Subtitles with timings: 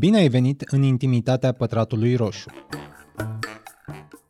[0.00, 2.50] Bine ai venit în intimitatea pătratului roșu.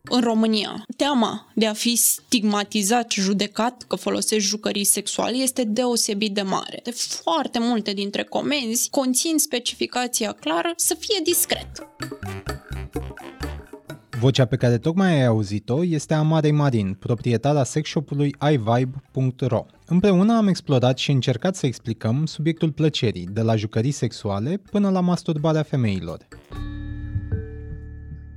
[0.03, 6.43] În România, teama de a fi stigmatizat, judecat că folosești jucării sexuale este deosebit de
[6.43, 6.81] mare.
[6.83, 11.87] De foarte multe dintre comenzi conțin specificația clară să fie discret.
[14.21, 19.67] Vocea pe care tocmai ai auzit-o este a Marei Marin, proprietara sexshop-ului ivibe.ro.
[19.93, 25.01] Împreună am explorat și încercat să explicăm subiectul plăcerii, de la jucării sexuale până la
[25.01, 26.29] masturbarea femeilor.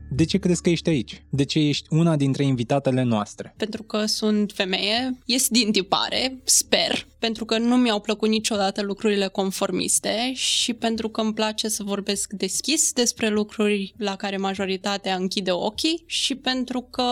[0.10, 1.24] De ce crezi că ești aici?
[1.30, 3.54] De ce ești una dintre invitatele noastre?
[3.58, 9.28] Pentru că sunt femeie, ies din tipare, sper, pentru că nu mi-au plăcut niciodată lucrurile
[9.28, 15.52] conformiste și pentru că îmi place să vorbesc deschis despre lucruri la care majoritatea închide
[15.52, 17.04] ochii și pentru că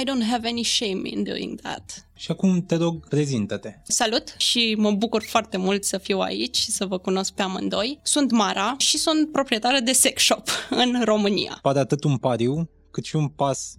[0.00, 2.08] I don't have any shame in doing that.
[2.14, 3.74] Și acum te rog, prezintă-te.
[3.82, 7.98] Salut și mă bucur foarte mult să fiu aici și să vă cunosc pe amândoi.
[8.02, 10.48] Sunt Mara și sunt proprietară de sex shop
[10.84, 11.58] în România.
[11.62, 13.76] Pare atât un pariu cât și un pas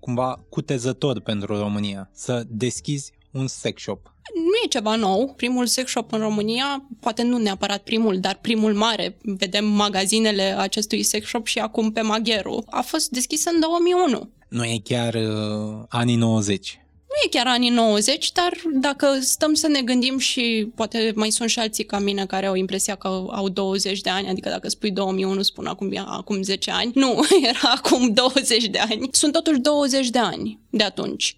[0.00, 2.10] cumva cutezător pentru România.
[2.12, 4.13] Să deschizi un sex shop.
[4.34, 5.34] Nu e ceva nou.
[5.36, 9.16] Primul sex shop în România, poate nu neapărat primul, dar primul mare.
[9.22, 12.64] Vedem magazinele acestui sex shop și acum pe Magheru.
[12.70, 14.30] A fost deschis în 2001.
[14.48, 16.78] Nu e chiar uh, anii 90
[17.14, 21.48] nu e chiar anii 90, dar dacă stăm să ne gândim și poate mai sunt
[21.48, 24.90] și alții ca mine care au impresia că au 20 de ani, adică dacă spui
[24.90, 26.90] 2001, spun acum, acum 10 ani.
[26.94, 29.08] Nu, era acum 20 de ani.
[29.12, 31.36] Sunt totuși 20 de ani de atunci.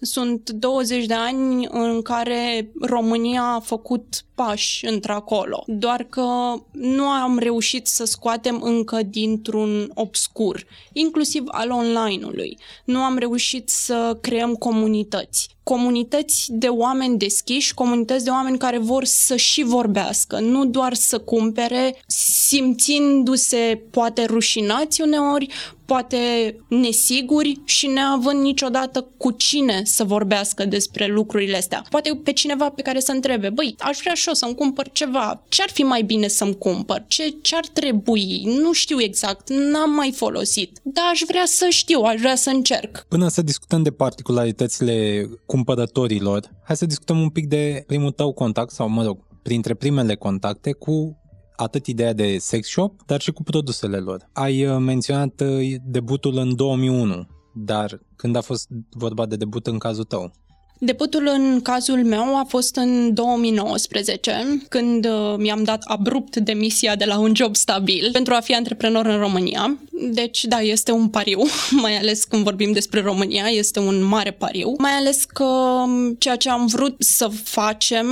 [0.00, 7.38] Sunt 20 de ani în care România a făcut pași într-acolo, doar că nu am
[7.38, 12.58] reușit să scoatem încă dintr-un obscur, inclusiv al online-ului.
[12.84, 19.04] Nu am reușit să creăm comunități comunități de oameni deschiși, comunități de oameni care vor
[19.04, 25.48] să și vorbească, nu doar să cumpere, simțindu-se poate rușinați uneori,
[25.88, 31.84] poate nesiguri și neavând niciodată cu cine să vorbească despre lucrurile astea.
[31.90, 35.42] Poate pe cineva pe care să întrebe, băi, aș vrea și eu să-mi cumpăr ceva,
[35.48, 39.90] ce ar fi mai bine să-mi cumpăr, ce, ce ar trebui, nu știu exact, n-am
[39.90, 43.06] mai folosit, dar aș vrea să știu, aș vrea să încerc.
[43.08, 48.70] Până să discutăm de particularitățile cumpărătorilor, hai să discutăm un pic de primul tău contact,
[48.70, 51.18] sau mă rog, printre primele contacte cu
[51.56, 54.28] atât ideea de sex shop, dar și cu produsele lor.
[54.32, 59.78] Ai uh, menționat uh, debutul în 2001, dar când a fost vorba de debut în
[59.78, 60.32] cazul tău?
[60.80, 67.04] Debutul în cazul meu a fost în 2019, când uh, mi-am dat abrupt demisia de
[67.04, 69.78] la un job stabil pentru a fi antreprenor în România.
[70.10, 71.42] Deci, da, este un pariu,
[71.82, 76.36] mai ales când vorbim despre România, este un mare pariu, mai ales că um, ceea
[76.36, 78.06] ce am vrut să facem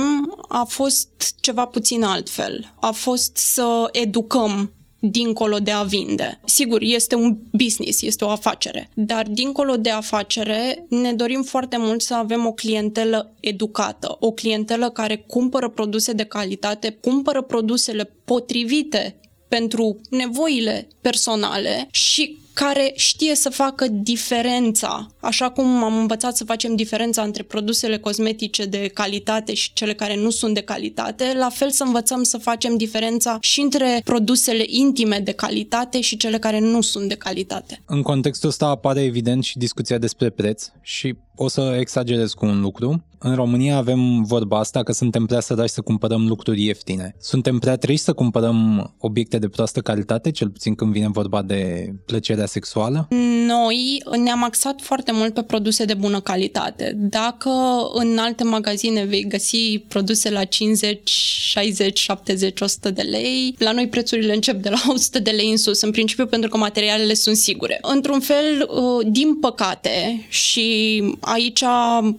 [0.47, 2.73] a fost ceva puțin altfel.
[2.79, 6.39] A fost să educăm dincolo de a vinde.
[6.45, 12.01] Sigur, este un business, este o afacere, dar dincolo de afacere ne dorim foarte mult
[12.01, 19.19] să avem o clientelă educată, o clientelă care cumpără produse de calitate, cumpără produsele potrivite
[19.47, 26.75] pentru nevoile personale și care știe să facă diferența, așa cum am învățat să facem
[26.75, 31.69] diferența între produsele cosmetice de calitate și cele care nu sunt de calitate, la fel
[31.69, 36.81] să învățăm să facem diferența și între produsele intime de calitate și cele care nu
[36.81, 37.81] sunt de calitate.
[37.85, 42.61] În contextul ăsta apare evident și discuția despre preț și o să exagerez cu un
[42.61, 43.03] lucru.
[43.19, 47.15] În România avem vorba asta că suntem prea sărași să cumpărăm lucruri ieftine.
[47.19, 51.91] Suntem prea triști să cumpărăm obiecte de proastă calitate, cel puțin când vine vorba de
[52.05, 53.07] plăcerea sexuală?
[53.47, 56.93] Noi ne-am axat foarte mult pe produse de bună calitate.
[56.95, 57.49] Dacă
[57.93, 63.87] în alte magazine vei găsi produse la 50, 60, 70, 100 de lei, la noi
[63.87, 67.35] prețurile încep de la 100 de lei în sus, în principiu pentru că materialele sunt
[67.35, 67.79] sigure.
[67.81, 71.63] Într-un fel, uh, din păcate, și aici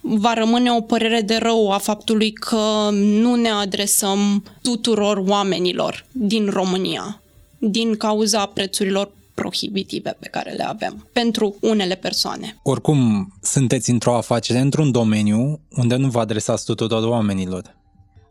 [0.00, 6.48] va rămâne o părere de rău a faptului că nu ne adresăm tuturor oamenilor din
[6.50, 7.20] România
[7.58, 12.56] din cauza prețurilor prohibitive pe care le avem pentru unele persoane.
[12.62, 17.76] Oricum, sunteți într-o afacere, într-un domeniu unde nu vă adresați tuturor oamenilor.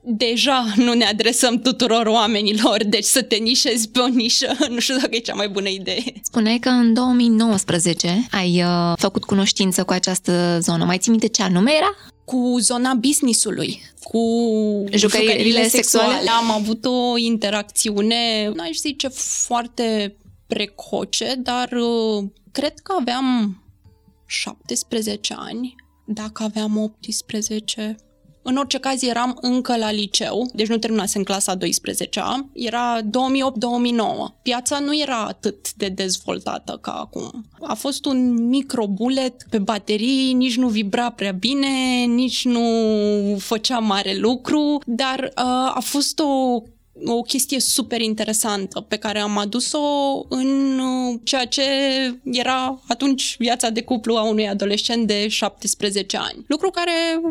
[0.10, 4.96] Deja nu ne adresăm tuturor oamenilor, deci să te nișezi pe o nișă, nu știu
[4.96, 6.04] dacă e cea mai bună idee.
[6.22, 10.86] Spuneai că în 2019 ai uh, făcut cunoștință cu această zonă.
[10.86, 11.96] Mai ții minte ce anume era?
[12.28, 14.20] Cu zona businessului, cu
[14.92, 16.14] jucările, jucările sexuale.
[16.14, 16.30] sexuale.
[16.30, 23.58] Am avut o interacțiune, n-aș zice foarte precoce, dar uh, cred că aveam
[24.26, 25.76] 17 ani,
[26.06, 27.96] dacă aveam 18,
[28.50, 33.06] În orice caz eram încă la liceu, deci nu terminasem clasa 12-a, era 2008-2009.
[34.42, 37.46] Piața nu era atât de dezvoltată ca acum.
[37.62, 42.62] A fost un microbulet pe baterii, nici nu vibra prea bine, nici nu
[43.40, 46.62] făcea mare lucru, dar uh, a fost o
[47.06, 49.80] o chestie super interesantă pe care am adus-o
[50.30, 51.62] în uh, ceea ce
[52.24, 56.46] era atunci viața de cuplu a unui adolescent de 17 ani.
[56.48, 57.22] Lucru care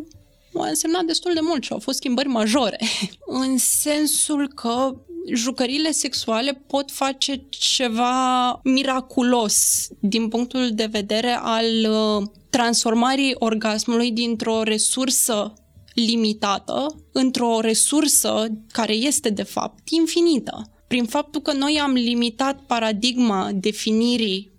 [0.61, 2.79] a însemnat destul de mult și au fost schimbări majore.
[3.43, 4.95] în sensul că
[5.35, 14.63] jucăriile sexuale pot face ceva miraculos din punctul de vedere al uh, transformării orgasmului dintr-o
[14.63, 15.53] resursă
[15.95, 20.71] limitată într-o resursă care este, de fapt, infinită.
[20.89, 24.53] Prin faptul că noi am limitat paradigma definirii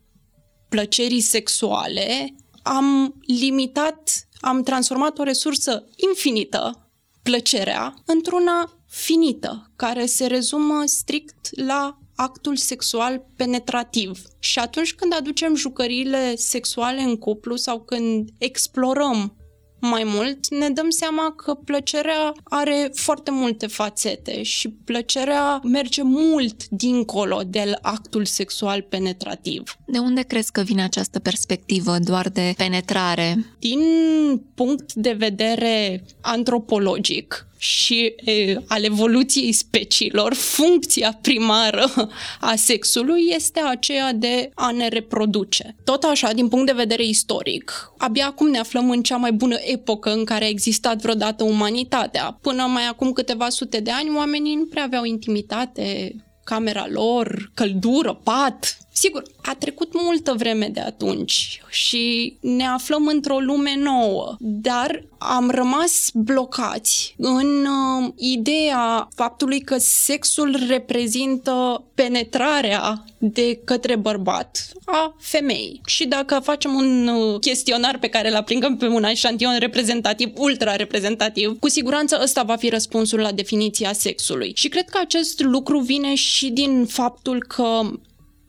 [0.69, 6.89] plăcerii sexuale, am limitat, am transformat o resursă infinită,
[7.23, 14.21] plăcerea, într-una finită, care se rezumă strict la actul sexual penetrativ.
[14.39, 19.36] Și atunci când aducem jucăriile sexuale în cuplu sau când explorăm
[19.79, 26.67] mai mult, ne dăm seama că plăcerea are foarte multe fațete și plăcerea merge mult
[26.67, 29.77] dincolo de actul sexual penetrativ.
[29.85, 33.45] De unde crezi că vine această perspectivă doar de penetrare?
[33.59, 33.79] Din
[34.55, 41.89] punct de vedere antropologic, și e, al evoluției speciilor, funcția primară
[42.39, 45.75] a sexului este aceea de a ne reproduce.
[45.83, 49.57] Tot așa, din punct de vedere istoric, abia acum ne aflăm în cea mai bună
[49.59, 52.37] epocă în care a existat vreodată umanitatea.
[52.41, 58.13] Până mai acum câteva sute de ani, oamenii nu prea aveau intimitate, camera lor, căldură,
[58.23, 65.05] pat, Sigur, a trecut multă vreme de atunci și ne aflăm într-o lume nouă, dar
[65.17, 75.15] am rămas blocați în uh, ideea faptului că sexul reprezintă penetrarea de către bărbat a
[75.19, 75.81] femeii.
[75.85, 81.59] Și dacă facem un uh, chestionar pe care îl aplicăm pe un eșantion reprezentativ, ultra-reprezentativ,
[81.59, 84.51] cu siguranță ăsta va fi răspunsul la definiția sexului.
[84.55, 87.81] Și cred că acest lucru vine și din faptul că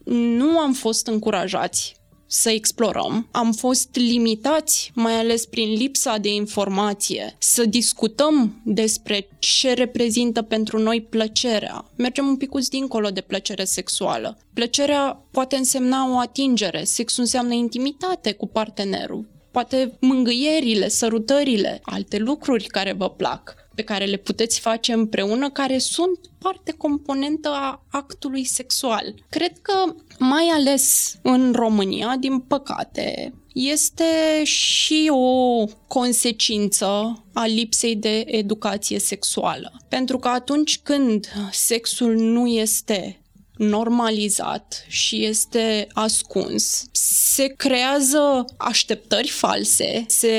[0.09, 3.27] nu am fost încurajați să explorăm.
[3.31, 10.77] Am fost limitați, mai ales prin lipsa de informație, să discutăm despre ce reprezintă pentru
[10.77, 11.85] noi plăcerea.
[11.95, 14.37] Mergem un pic dincolo de plăcere sexuală.
[14.53, 22.63] Plăcerea poate însemna o atingere, sexul înseamnă intimitate cu partenerul, poate mângâierile, sărutările, alte lucruri
[22.63, 28.43] care vă plac pe care le puteți face împreună, care sunt parte componentă a actului
[28.43, 29.13] sexual.
[29.29, 38.23] Cred că, mai ales în România, din păcate, este și o consecință a lipsei de
[38.25, 39.71] educație sexuală.
[39.87, 43.18] Pentru că atunci când sexul nu este
[43.59, 46.85] normalizat și este ascuns.
[46.91, 50.33] Se creează așteptări false, se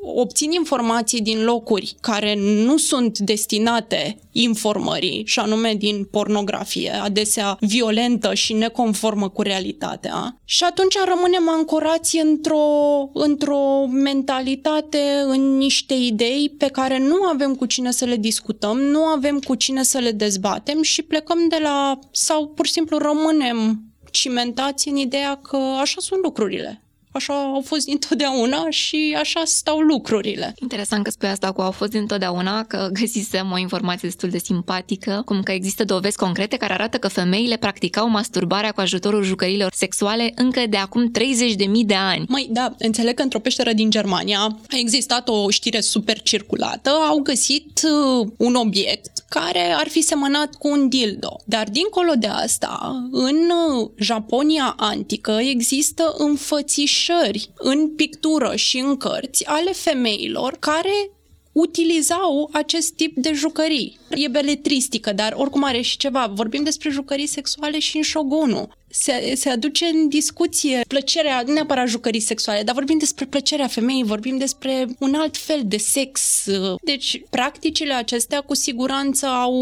[0.00, 8.34] obțin informații din locuri care nu sunt destinate informării, și anume din pornografie, adesea violentă
[8.34, 10.40] și neconformă cu realitatea.
[10.44, 12.64] Și atunci rămânem ancorați într-o,
[13.12, 19.02] într-o mentalitate, în niște idei pe care nu avem cu cine să le discutăm, nu
[19.02, 23.82] avem cu cine să le dezbatem și plecăm de la, sau pur și simplu rămânem
[24.10, 26.82] cimentați în ideea că așa sunt lucrurile.
[27.12, 30.54] Așa au fost dintotdeauna și așa stau lucrurile.
[30.60, 35.22] Interesant că spui asta cu au fost dintotdeauna, că găsisem o informație destul de simpatică,
[35.24, 40.32] cum că există dovezi concrete care arată că femeile practicau masturbarea cu ajutorul jucărilor sexuale
[40.34, 42.24] încă de acum 30.000 de ani.
[42.28, 47.18] Măi, da, înțeleg că într-o peșteră din Germania a existat o știre super circulată, au
[47.18, 47.80] găsit
[48.20, 51.36] uh, un obiect care ar fi semănat cu un dildo.
[51.44, 58.96] Dar dincolo de asta, în uh, Japonia antică există înfățiș înfățișări în pictură și în
[58.96, 61.10] cărți ale femeilor care
[61.52, 63.98] utilizau acest tip de jucării.
[64.10, 66.26] E beletristică, dar oricum are și ceva.
[66.34, 71.88] Vorbim despre jucării sexuale și în Shogunul se, se aduce în discuție plăcerea, nu neapărat
[71.88, 76.44] jucării sexuale, dar vorbim despre plăcerea femeii, vorbim despre un alt fel de sex.
[76.82, 79.54] Deci, practicile acestea cu siguranță au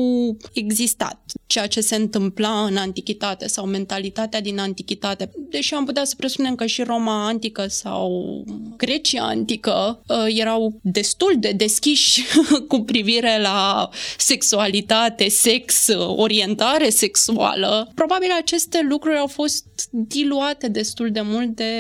[0.53, 1.21] existat.
[1.47, 5.31] Ceea ce se întâmpla în antichitate sau mentalitatea din antichitate.
[5.37, 8.45] Deși am putea să presupunem că și Roma antică sau
[8.77, 12.25] Grecia antică uh, erau destul de deschiși
[12.69, 17.91] cu privire la sexualitate, sex, orientare sexuală.
[17.95, 21.73] Probabil aceste lucruri au fost diluate destul de mult de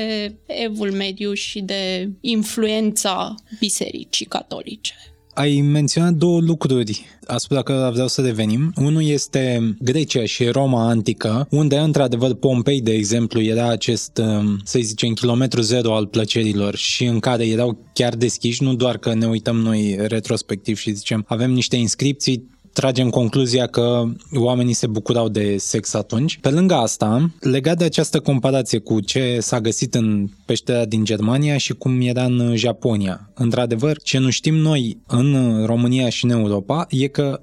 [0.46, 4.94] evul mediu și de influența bisericii catolice.
[5.34, 8.72] ai menționat două lucruri asupra care vreau să revenim.
[8.76, 14.78] Unul este Grecia și Roma antică, unde într-adevăr Pompei, de exemplu, era acest, um, să
[14.82, 19.26] zicem, kilometru zero al plăcerilor și în care erau chiar deschiși, nu doar că ne
[19.26, 25.56] uităm noi retrospectiv și zicem avem niște inscripții, tragem concluzia că oamenii se bucurau de
[25.58, 26.38] sex atunci.
[26.40, 31.56] Pe lângă asta, legat de această comparație cu ce s-a găsit în peștera din Germania
[31.56, 36.86] și cum era în Japonia, într-adevăr, ce nu știm noi în România și în Europa
[36.88, 37.40] e că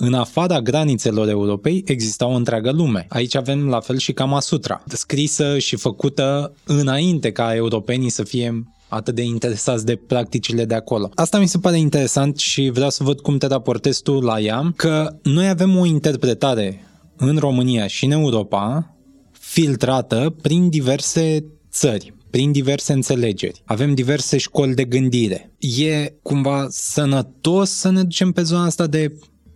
[0.00, 3.06] în afara granițelor Europei exista o întreagă lume.
[3.08, 8.64] Aici avem la fel și Kama Sutra, scrisă și făcută înainte ca europenii să fie
[8.88, 11.10] atât de interesați de practicile de acolo.
[11.14, 14.72] Asta mi se pare interesant și vreau să văd cum te raportezi tu la ea,
[14.76, 16.84] că noi avem o interpretare
[17.16, 18.94] în România și în Europa
[19.32, 23.62] filtrată prin diverse țări prin diverse înțelegeri.
[23.64, 25.52] Avem diverse școli de gândire.
[25.58, 29.12] E cumva sănătos să ne ducem pe zona asta de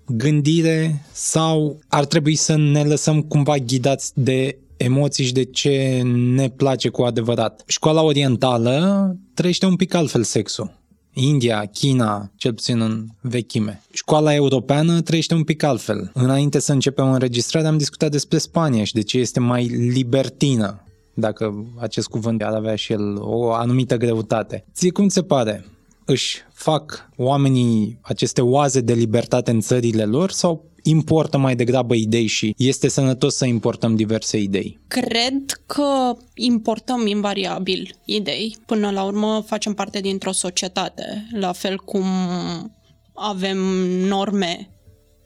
[0.07, 6.49] gândire sau ar trebui să ne lăsăm cumva ghidați de emoții și de ce ne
[6.49, 7.63] place cu adevărat.
[7.67, 10.81] Școala orientală trăiește un pic altfel sexul.
[11.15, 13.83] India, China, cel puțin în vechime.
[13.93, 16.11] Școala europeană trăiește un pic altfel.
[16.15, 20.85] Înainte să începem înregistrarea am discutat despre Spania și de ce este mai libertină,
[21.15, 24.65] dacă acest cuvânt ar avea și el o anumită greutate.
[24.75, 25.65] Ție cum ți se pare?
[26.05, 32.27] Își fac oamenii aceste oaze de libertate în țările lor sau importă mai degrabă idei
[32.27, 34.79] și este sănătos să importăm diverse idei?
[34.89, 38.57] Cred că importăm invariabil idei.
[38.67, 42.05] Până la urmă facem parte dintr-o societate, la fel cum
[43.15, 43.59] avem
[44.09, 44.71] norme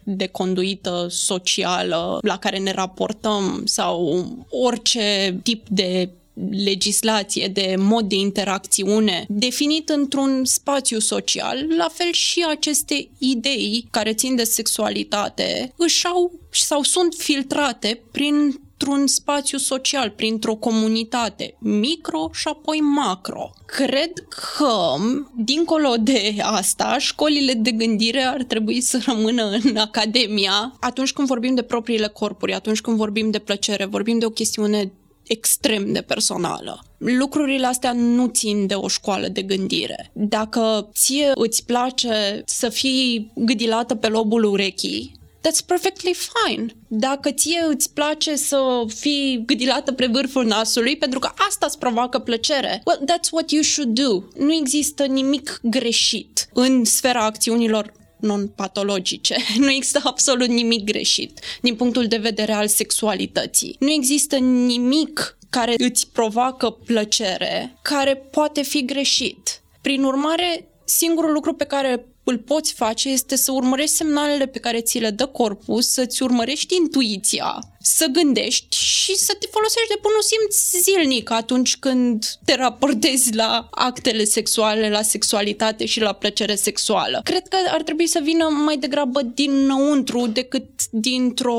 [0.04, 6.10] de conduită socială la care ne raportăm sau orice tip de
[6.50, 14.14] legislație, de mod de interacțiune definit într-un spațiu social, la fel și aceste idei care
[14.14, 22.28] țin de sexualitate își au sau sunt filtrate prin într-un spațiu social, printr-o comunitate, micro
[22.32, 23.50] și apoi macro.
[23.66, 24.94] Cred că,
[25.34, 31.54] dincolo de asta, școlile de gândire ar trebui să rămână în academia atunci când vorbim
[31.54, 34.92] de propriile corpuri, atunci când vorbim de plăcere, vorbim de o chestiune
[35.26, 36.84] extrem de personală.
[36.98, 40.10] Lucrurile astea nu țin de o școală de gândire.
[40.12, 45.12] Dacă ție îți place să fii gâdilată pe lobul urechii,
[45.46, 46.66] that's perfectly fine.
[46.88, 52.18] Dacă ție îți place să fii gâdilată pe vârful nasului, pentru că asta îți provoacă
[52.18, 54.22] plăcere, well, that's what you should do.
[54.44, 59.36] Nu există nimic greșit în sfera acțiunilor non-patologice.
[59.58, 63.76] Nu există absolut nimic greșit din punctul de vedere al sexualității.
[63.78, 69.62] Nu există nimic care îți provoacă plăcere care poate fi greșit.
[69.80, 74.80] Prin urmare, singurul lucru pe care îl poți face este să urmărești semnalele pe care
[74.80, 80.22] ți le dă corpul, să-ți urmărești intuiția, să gândești și să te folosești de bunul
[80.22, 87.20] simț zilnic atunci când te raportezi la actele sexuale, la sexualitate și la plăcere sexuală.
[87.24, 91.58] Cred că ar trebui să vină mai degrabă dinăuntru decât dintr-o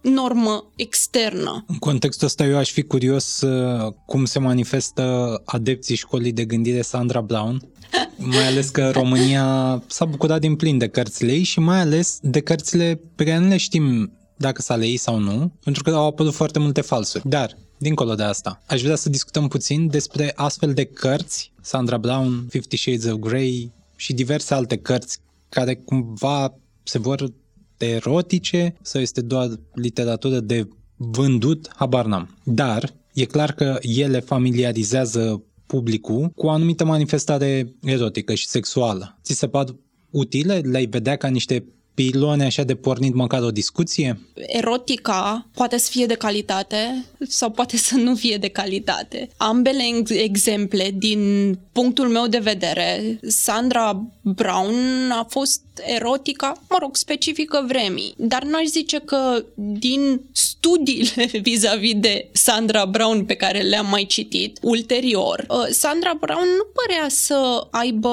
[0.00, 1.64] normă externă.
[1.68, 6.82] În contextul ăsta eu aș fi curios uh, cum se manifestă adepții școlii de gândire
[6.82, 7.71] Sandra Brown
[8.16, 12.40] mai ales că România s-a bucurat din plin de cărțile ei și mai ales de
[12.40, 16.34] cărțile pe care nu le știm dacă s-a lei sau nu, pentru că au apărut
[16.34, 17.28] foarte multe falsuri.
[17.28, 22.46] Dar, dincolo de asta, aș vrea să discutăm puțin despre astfel de cărți, Sandra Brown,
[22.48, 25.18] Fifty Shades of Grey și diverse alte cărți
[25.48, 27.32] care cumva se vor
[27.76, 32.36] de erotice sau este doar literatură de vândut, habar n-am.
[32.44, 39.18] Dar e clar că ele familiarizează publicul cu o anumită manifestare erotică și sexuală.
[39.22, 39.64] Ți se par
[40.10, 40.58] utile?
[40.58, 41.64] Le-ai vedea ca niște
[41.94, 44.20] pilone așa de pornit măcar o discuție?
[44.34, 49.28] Erotica poate să fie de calitate sau poate să nu fie de calitate.
[49.36, 55.60] Ambele exemple, din punctul meu de vedere, Sandra Brown a fost
[55.96, 63.24] erotica, mă rog, specifică vremii, dar n-aș zice că din studiile vis-a-vis de Sandra Brown
[63.24, 68.08] pe care le-am mai citit ulterior, uh, Sandra Brown nu părea să aibă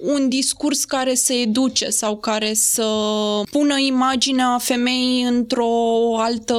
[0.00, 2.82] un discurs care să educe sau care să
[3.50, 5.70] pună imaginea femeii într-o
[6.18, 6.56] altă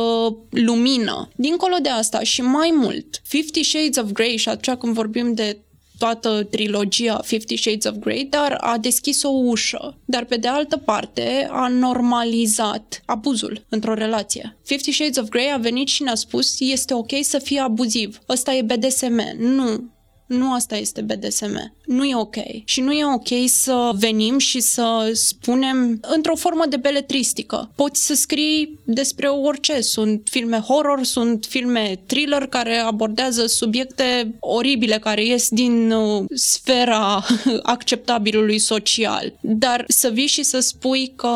[0.49, 1.29] lumină.
[1.35, 5.57] Dincolo de asta și mai mult, Fifty Shades of Grey și atunci când vorbim de
[5.97, 9.97] toată trilogia Fifty Shades of Grey, dar a deschis o ușă.
[10.05, 14.57] Dar pe de altă parte a normalizat abuzul într-o relație.
[14.63, 18.19] Fifty Shades of Grey a venit și ne-a spus este ok să fie abuziv.
[18.29, 19.21] Ăsta e BDSM.
[19.37, 19.92] Nu.
[20.37, 21.73] Nu asta este BDSM.
[21.85, 22.35] Nu e ok.
[22.65, 27.71] Și nu e ok să venim și să spunem într-o formă de beletristică.
[27.75, 29.81] Poți să scrii despre orice.
[29.81, 37.25] Sunt filme horror, sunt filme thriller care abordează subiecte oribile care ies din uh, sfera
[37.63, 39.33] acceptabilului social.
[39.41, 41.29] Dar să vii și să spui că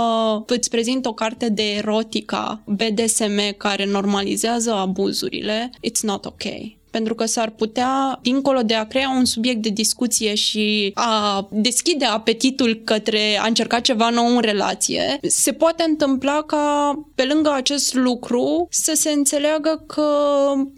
[0.47, 6.43] îți prezint o carte de erotica BDSM care normalizează abuzurile, it's not ok
[6.97, 12.05] pentru că s-ar putea, dincolo de a crea un subiect de discuție și a deschide
[12.05, 17.93] apetitul către a încerca ceva nou în relație, se poate întâmpla ca, pe lângă acest
[17.93, 20.07] lucru, să se înțeleagă că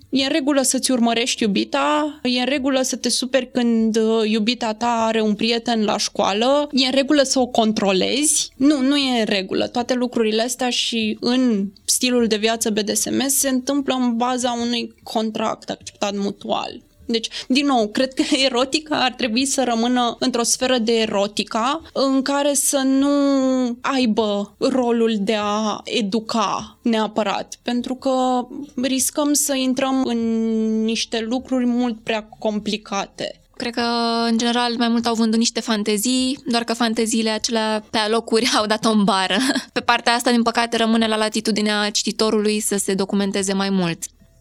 [0.10, 5.06] e în regulă să-ți urmărești iubita, e în regulă să te superi când iubita ta
[5.08, 8.52] are un prieten la școală, e în regulă să o controlezi.
[8.56, 9.68] Nu, nu e în regulă.
[9.68, 15.70] Toate lucrurile astea și în stilul de viață BDSM se întâmplă în baza unui contract
[15.70, 16.82] acceptat stat mutual.
[17.06, 22.22] Deci, din nou, cred că erotica ar trebui să rămână într-o sferă de erotica în
[22.22, 23.10] care să nu
[23.82, 28.48] aibă rolul de a educa neapărat, pentru că
[28.82, 30.20] riscăm să intrăm în
[30.84, 33.42] niște lucruri mult prea complicate.
[33.56, 33.86] Cred că,
[34.30, 38.66] în general, mai mult au vândut niște fantezii, doar că fanteziile acelea pe alocuri au
[38.66, 39.38] dat o bară.
[39.74, 44.00] Pe partea asta, din păcate, rămâne la latitudinea cititorului să se documenteze mai mult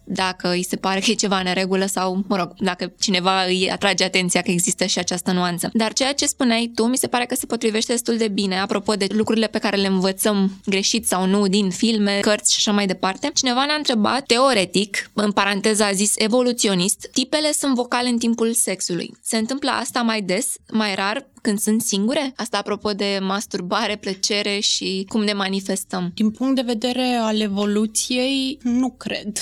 [0.09, 3.71] dacă îi se pare că e ceva în regulă sau, mă rog, dacă cineva îi
[3.71, 5.71] atrage atenția că există și această nuanță.
[5.73, 8.95] Dar ceea ce spuneai tu mi se pare că se potrivește destul de bine, apropo
[8.95, 12.87] de lucrurile pe care le învățăm greșit sau nu din filme, cărți și așa mai
[12.87, 13.31] departe.
[13.35, 19.17] Cineva ne-a întrebat, teoretic, în paranteza a zis evoluționist, tipele sunt vocale în timpul sexului.
[19.23, 22.33] Se întâmplă asta mai des, mai rar, când sunt singure?
[22.37, 26.13] Asta apropo de masturbare, plăcere și cum ne manifestăm.
[26.15, 29.39] Din punct de vedere al evoluției, nu cred.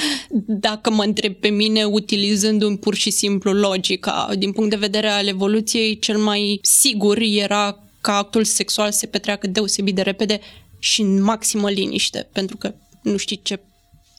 [0.66, 5.08] Dacă mă întreb pe mine utilizând un pur și simplu logica, din punct de vedere
[5.08, 10.40] al evoluției, cel mai sigur era ca actul sexual se petreacă deosebit de repede
[10.78, 13.60] și în maximă liniște, pentru că nu știi ce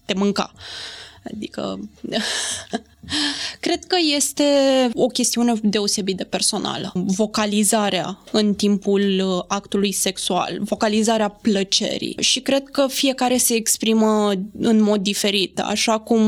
[0.06, 0.54] te mânca.
[1.24, 1.80] Adică
[3.60, 4.44] Cred că este
[4.94, 6.92] o chestiune deosebit de personală.
[6.94, 12.16] Vocalizarea în timpul uh, actului sexual, vocalizarea plăcerii.
[12.20, 15.60] Și cred că fiecare se exprimă în mod diferit.
[15.60, 16.22] Așa cum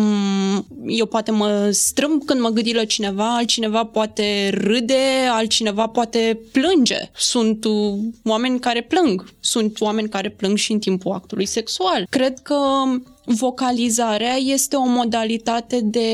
[0.87, 7.09] eu poate mă strâmb când mă gâdilă cineva, altcineva poate râde, altcineva poate plânge.
[7.15, 9.33] Sunt uh, oameni care plâng.
[9.39, 12.07] Sunt oameni care plâng și în timpul actului sexual.
[12.09, 12.55] Cred că
[13.25, 16.09] vocalizarea este o modalitate de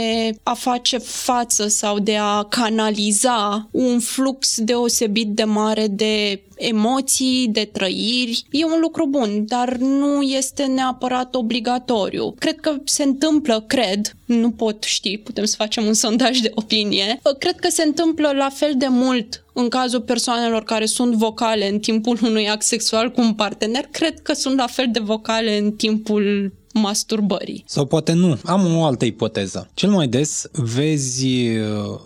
[0.52, 7.70] a face față sau de a canaliza un flux deosebit de mare de emoții, de
[7.74, 8.44] trăiri.
[8.52, 12.34] E un lucru bun, dar nu este neapărat obligatoriu.
[12.40, 17.22] Cred că se întâmplă, cred, nu pot ști, putem să facem un sondaj de opinie,
[17.40, 21.80] cred că se întâmplă la fel de mult în cazul persoanelor care sunt vocale în
[21.80, 25.72] timpul unui act sexual cu un partener, cred că sunt la fel de vocale în
[25.72, 27.64] timpul masturbării.
[27.68, 28.40] Sau poate nu.
[28.46, 29.70] Am o altă ipoteză.
[29.74, 32.00] Cel mai des vezi uh,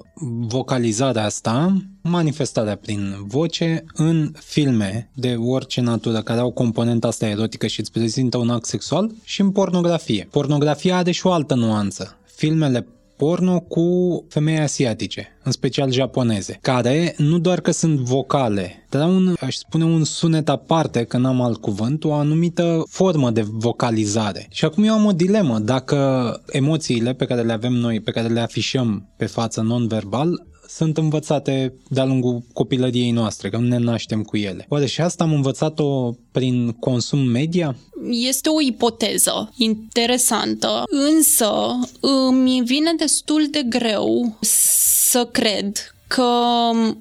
[0.48, 7.68] vocalizarea asta, manifestarea prin voce, în filme de orice natură care au componenta asta erotică
[7.68, 10.28] și îți prezintă un act sexual și în pornografie.
[10.32, 12.18] Pornografia are și o altă nuanță.
[12.36, 13.86] Filmele porno cu
[14.30, 19.56] femei asiatice, în special japoneze, care nu doar că sunt vocale, dar au un, aș
[19.56, 24.48] spune, un sunet aparte, că n-am alt cuvânt, o anumită formă de vocalizare.
[24.52, 28.28] Și acum eu am o dilemă, dacă emoțiile pe care le avem noi, pe care
[28.28, 34.24] le afișăm pe față non-verbal, sunt învățate de-a lungul copilăriei noastre, că nu ne naștem
[34.24, 34.66] cu ele.
[34.70, 37.76] Oare și asta am învățat-o prin consum media?
[38.10, 40.84] Este o ipoteză interesantă,
[41.16, 46.32] însă îmi vine destul de greu să cred că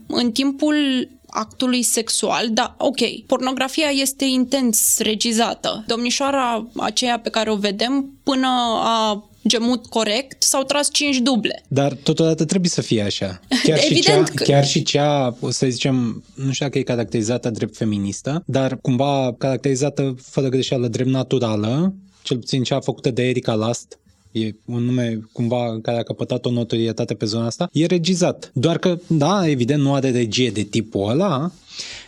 [0.06, 5.84] în timpul actului sexual, da, ok, pornografia este intens regizată.
[5.86, 8.48] Domnișoara aceea pe care o vedem până
[8.82, 11.62] a gemut corect, s-au tras 5 duble.
[11.68, 13.40] Dar totodată trebuie să fie așa.
[13.62, 14.44] Chiar, și cea, că...
[14.44, 20.14] chiar și cea, să zicem, nu știu dacă e caracterizată drept feministă, dar cumva caracterizată
[20.22, 23.98] fără greșeală drept naturală, cel puțin cea făcută de Erika Last,
[24.34, 28.50] e un nume cumva care a căpătat o notorietate pe zona asta, e regizat.
[28.54, 31.50] Doar că, da, evident, nu are regie de tipul ăla,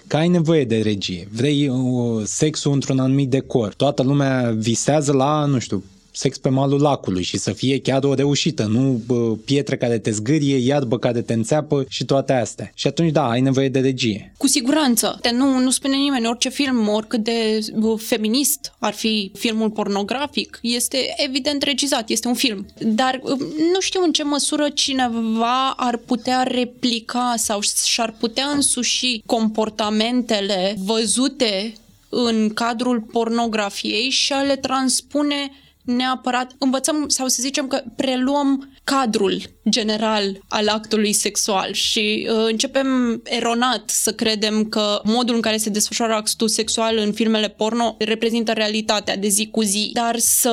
[0.06, 1.28] că ai nevoie de regie.
[1.32, 3.74] Vrei uh, sexul într-un anumit decor.
[3.74, 5.84] Toată lumea visează la, nu știu,
[6.16, 10.10] sex pe malul lacului și să fie chiar o reușită, nu bă, pietre care te
[10.10, 12.70] zgârie, iarbă care te înțeapă și toate astea.
[12.74, 14.32] Și atunci, da, ai nevoie de regie.
[14.36, 15.18] Cu siguranță.
[15.20, 20.58] De nu, nu spune nimeni, orice film, oricât de bă, feminist ar fi filmul pornografic,
[20.62, 22.66] este evident regizat, este un film.
[22.78, 23.36] Dar bă,
[23.72, 31.72] nu știu în ce măsură cineva ar putea replica sau și-ar putea însuși comportamentele văzute
[32.08, 35.50] în cadrul pornografiei și a le transpune
[35.86, 43.20] neapărat, învățăm sau să zicem că preluăm cadrul general al actului sexual și uh, începem
[43.24, 48.52] eronat să credem că modul în care se desfășoară actul sexual în filmele porno reprezintă
[48.52, 50.50] realitatea de zi cu zi, dar să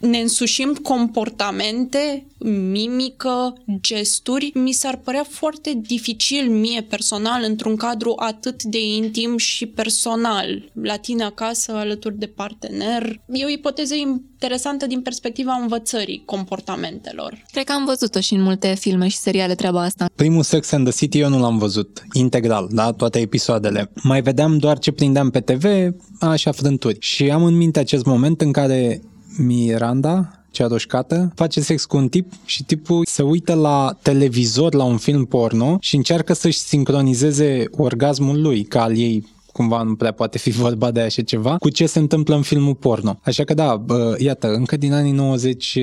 [0.00, 8.62] ne însușim comportamente, mimică, gesturi, mi s-ar părea foarte dificil mie personal într-un cadru atât
[8.62, 10.70] de intim și personal.
[10.82, 13.20] La tine acasă, alături de partener.
[13.32, 17.44] E o ipoteză interesantă din perspectiva învățării comportamentelor.
[17.52, 20.10] Cred că am văzut-o și în multe filme și seriale treaba asta.
[20.14, 23.90] Primul Sex and the City eu nu l-am văzut integral, da, toate episoadele.
[24.02, 25.64] Mai vedeam doar ce prindeam pe TV,
[26.20, 26.96] așa frânturi.
[27.00, 29.00] Și am în minte acest moment în care
[29.38, 34.84] Miranda, cea roșcată, face sex cu un tip și tipul se uită la televizor la
[34.84, 40.12] un film porno și încearcă să-și sincronizeze orgasmul lui, ca al ei cumva nu prea
[40.12, 43.18] poate fi vorba de așa ceva, cu ce se întâmplă în filmul porno.
[43.22, 45.78] Așa că da, bă, iată, încă din anii 90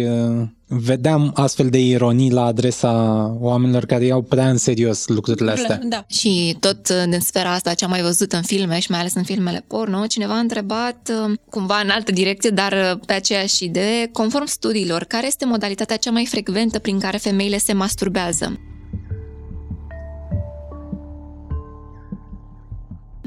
[0.79, 2.91] vedeam astfel de ironii la adresa
[3.39, 5.79] oamenilor care iau prea în serios lucrurile astea.
[5.83, 6.05] Da.
[6.07, 9.23] Și tot în sfera asta ce am mai văzut în filme și mai ales în
[9.23, 11.11] filmele porno, cineva a întrebat
[11.49, 16.25] cumva în altă direcție, dar pe aceeași idee, conform studiilor, care este modalitatea cea mai
[16.25, 18.59] frecventă prin care femeile se masturbează?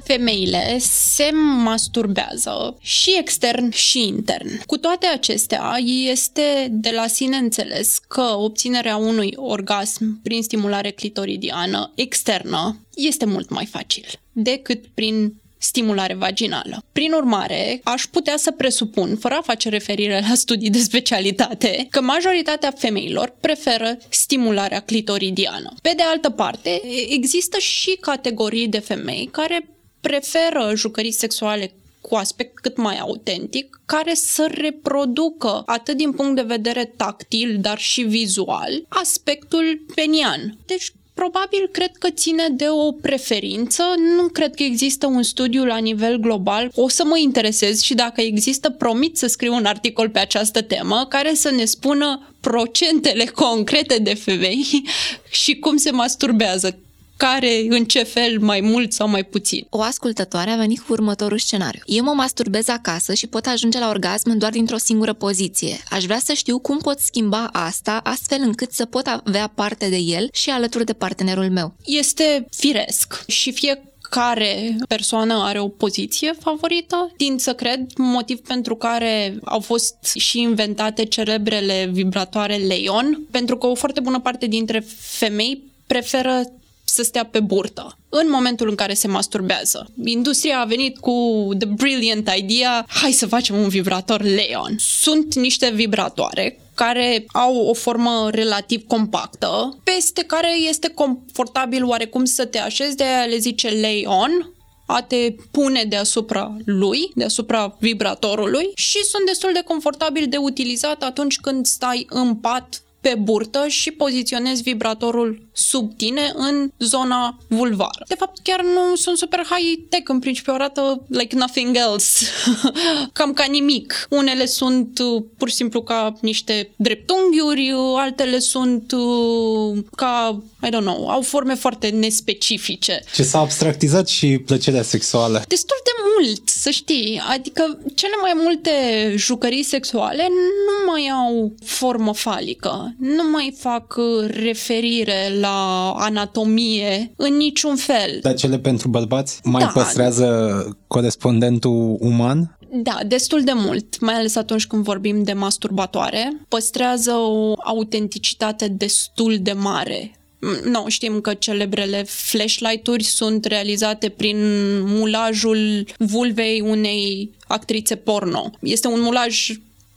[0.07, 1.31] Femeile se
[1.63, 4.63] masturbează și extern și intern.
[4.67, 5.77] Cu toate acestea,
[6.11, 13.51] este de la sine înțeles că obținerea unui orgasm prin stimulare clitoridiană externă este mult
[13.51, 16.85] mai facil decât prin stimulare vaginală.
[16.93, 22.01] Prin urmare, aș putea să presupun, fără a face referire la studii de specialitate, că
[22.01, 25.75] majoritatea femeilor preferă stimularea clitoridiană.
[25.83, 29.76] Pe de altă parte, există și categorii de femei care
[30.07, 36.43] preferă jucării sexuale cu aspect cât mai autentic, care să reproducă, atât din punct de
[36.43, 40.59] vedere tactil, dar și vizual, aspectul penian.
[40.67, 43.83] Deci, probabil cred că ține de o preferință.
[44.17, 46.71] Nu cred că există un studiu la nivel global.
[46.75, 51.07] O să mă interesez și dacă există, promit să scriu un articol pe această temă
[51.09, 54.67] care să ne spună procentele concrete de femei
[55.43, 56.79] și cum se masturbează
[57.17, 59.67] care, în ce fel, mai mult sau mai puțin.
[59.71, 61.81] O ascultătoare a venit cu următorul scenariu.
[61.85, 65.77] Eu mă masturbez acasă și pot ajunge la orgasm doar dintr-o singură poziție.
[65.91, 69.97] Aș vrea să știu cum pot schimba asta astfel încât să pot avea parte de
[69.97, 71.75] el și alături de partenerul meu.
[71.85, 77.13] Este firesc și fie care persoană are o poziție favorită.
[77.17, 83.67] Tind să cred, motiv pentru care au fost și inventate celebrele vibratoare Leon, pentru că
[83.67, 86.43] o foarte bună parte dintre femei preferă
[86.89, 89.91] să stea pe burtă în momentul în care se masturbează.
[90.05, 94.77] Industria a venit cu the brilliant idea, hai să facem un vibrator Leon.
[94.79, 102.45] Sunt niște vibratoare care au o formă relativ compactă, peste care este confortabil oarecum să
[102.45, 104.51] te așezi, de aia le zice Leon,
[104.87, 111.39] a te pune deasupra lui, deasupra vibratorului și sunt destul de confortabil de utilizat atunci
[111.39, 118.05] când stai în pat pe burtă și poziționezi vibratorul sub tine în zona vulvară.
[118.09, 122.27] De fapt, chiar nu sunt super high-tech, în principiu arată like nothing else,
[123.13, 124.07] cam ca nimic.
[124.11, 130.69] Unele sunt uh, pur și simplu ca niște dreptunghiuri, uh, altele sunt uh, ca, I
[130.69, 133.05] don't know, au forme foarte nespecifice.
[133.15, 135.43] Ce s-a abstractizat și plăcerea sexuală.
[135.49, 137.21] Destul de mult, să știi.
[137.33, 138.71] Adică cele mai multe
[139.17, 147.37] jucării sexuale nu mai au formă falică, nu mai fac referire la la anatomie în
[147.37, 148.19] niciun fel.
[148.23, 149.71] Dar cele pentru bărbați mai da.
[149.75, 152.59] păstrează corespondentul uman?
[152.83, 156.41] Da, destul de mult, mai ales atunci când vorbim de masturbatoare.
[156.49, 164.37] Păstrează o autenticitate destul de mare nu, no, știm că celebrele flashlight-uri sunt realizate prin
[164.85, 168.51] mulajul vulvei unei actrițe porno.
[168.61, 169.51] Este un mulaj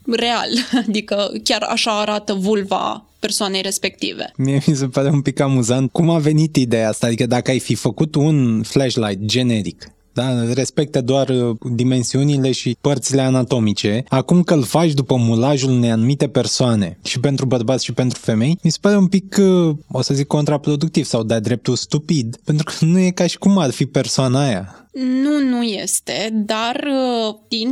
[0.06, 0.49] real,
[0.88, 4.32] adică chiar așa arată vulva persoanei respective.
[4.38, 7.60] Mie mi se pare un pic amuzant cum a venit ideea asta, adică dacă ai
[7.60, 10.53] fi făcut un flashlight generic, da?
[10.53, 14.03] respectă doar uh, dimensiunile și părțile anatomice.
[14.08, 18.60] Acum că îl faci după mulajul unei anumite persoane și pentru bărbați și pentru femei,
[18.62, 22.65] mi se pare un pic, uh, o să zic, contraproductiv sau de-a dreptul stupid, pentru
[22.65, 24.88] că nu e ca și cum ar fi persoana aia.
[24.91, 27.69] Nu, nu este, dar uh, din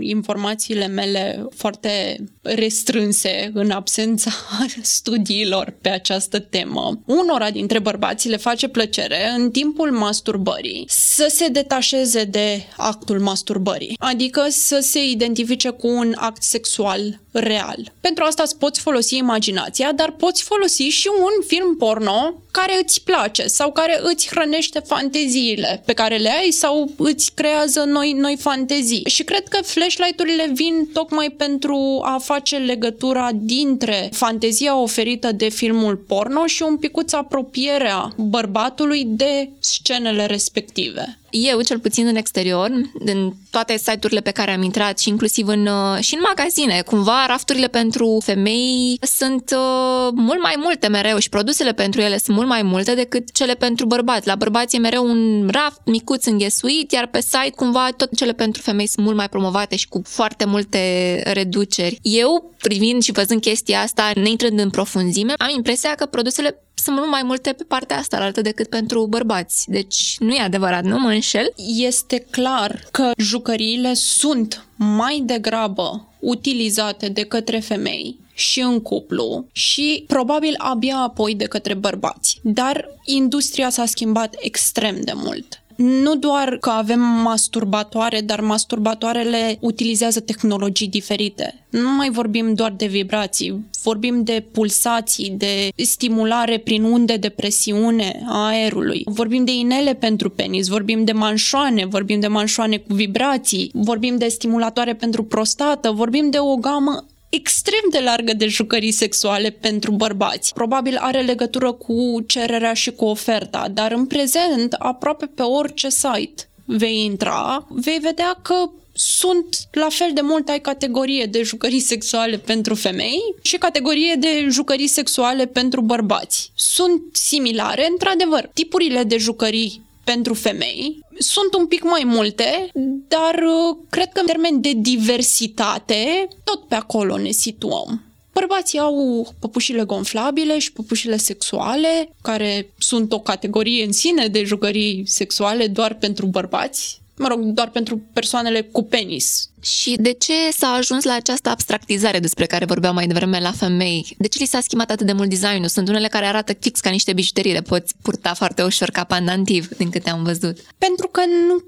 [0.00, 4.30] informațiile mele foarte restrânse în absența
[4.82, 11.48] studiilor pe această temă, unora dintre bărbați le face plăcere în timpul masturbării să se
[11.48, 17.92] detașeze de actul masturbării, adică să se identifice cu un act sexual real.
[18.00, 23.02] Pentru asta îți poți folosi imaginația, dar poți folosi și un film porno care îți
[23.04, 28.36] place sau care îți hrănește fanteziile pe care le ai sau îți creează noi, noi
[28.40, 29.02] fantezii.
[29.06, 35.96] Și cred că flashlight-urile vin tocmai pentru a face legătura dintre fantezia oferită de filmul
[35.96, 43.32] porno și un picuț apropierea bărbatului de scenele respective eu, cel puțin în exterior, în
[43.50, 47.68] toate site-urile pe care am intrat și inclusiv în, uh, și în magazine, cumva rafturile
[47.68, 52.62] pentru femei sunt uh, mult mai multe mereu și produsele pentru ele sunt mult mai
[52.62, 54.26] multe decât cele pentru bărbați.
[54.26, 58.62] La bărbați e mereu un raft micuț înghesuit, iar pe site cumva tot cele pentru
[58.62, 61.98] femei sunt mult mai promovate și cu foarte multe reduceri.
[62.02, 67.10] Eu, privind și văzând chestia asta, neintrând în profunzime, am impresia că produsele sunt mult
[67.10, 69.64] mai multe pe partea asta altă decât pentru bărbați.
[69.70, 71.52] Deci nu e adevărat, nu mă înșel?
[71.76, 80.04] Este clar că jucăriile sunt mai degrabă utilizate de către femei și în cuplu și
[80.06, 82.40] probabil abia apoi de către bărbați.
[82.42, 85.61] Dar industria s-a schimbat extrem de mult.
[85.82, 91.64] Nu doar că avem masturbatoare, dar masturbatoarele utilizează tehnologii diferite.
[91.70, 98.22] Nu mai vorbim doar de vibrații, vorbim de pulsații, de stimulare prin unde de presiune
[98.28, 99.02] a aerului.
[99.04, 104.28] Vorbim de inele pentru penis, vorbim de manșoane, vorbim de manșoane cu vibrații, vorbim de
[104.28, 110.52] stimulatoare pentru prostată, vorbim de o gamă extrem de largă de jucării sexuale pentru bărbați.
[110.52, 116.48] Probabil are legătură cu cererea și cu oferta, dar în prezent, aproape pe orice site
[116.64, 122.36] vei intra, vei vedea că sunt la fel de mult ai categorie de jucării sexuale
[122.36, 126.52] pentru femei și categorie de jucării sexuale pentru bărbați.
[126.54, 128.50] Sunt similare, într-adevăr.
[128.54, 132.70] Tipurile de jucării pentru femei sunt un pic mai multe,
[133.08, 138.02] dar uh, cred că în termen de diversitate, tot pe acolo ne situăm.
[138.32, 145.02] Bărbații au păpușile gonflabile și păpușile sexuale, care sunt o categorie în sine de jucării
[145.06, 149.48] sexuale doar pentru bărbați, mă rog, doar pentru persoanele cu penis.
[149.60, 154.14] Și de ce s-a ajuns la această abstractizare despre care vorbeam mai devreme la femei?
[154.18, 155.68] De ce li s-a schimbat atât de mult designul?
[155.68, 159.68] Sunt unele care arată fix ca niște bijuterii, le poți purta foarte ușor ca pandantiv,
[159.68, 160.58] din câte am văzut.
[160.78, 161.64] Pentru că nu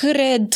[0.00, 0.54] cred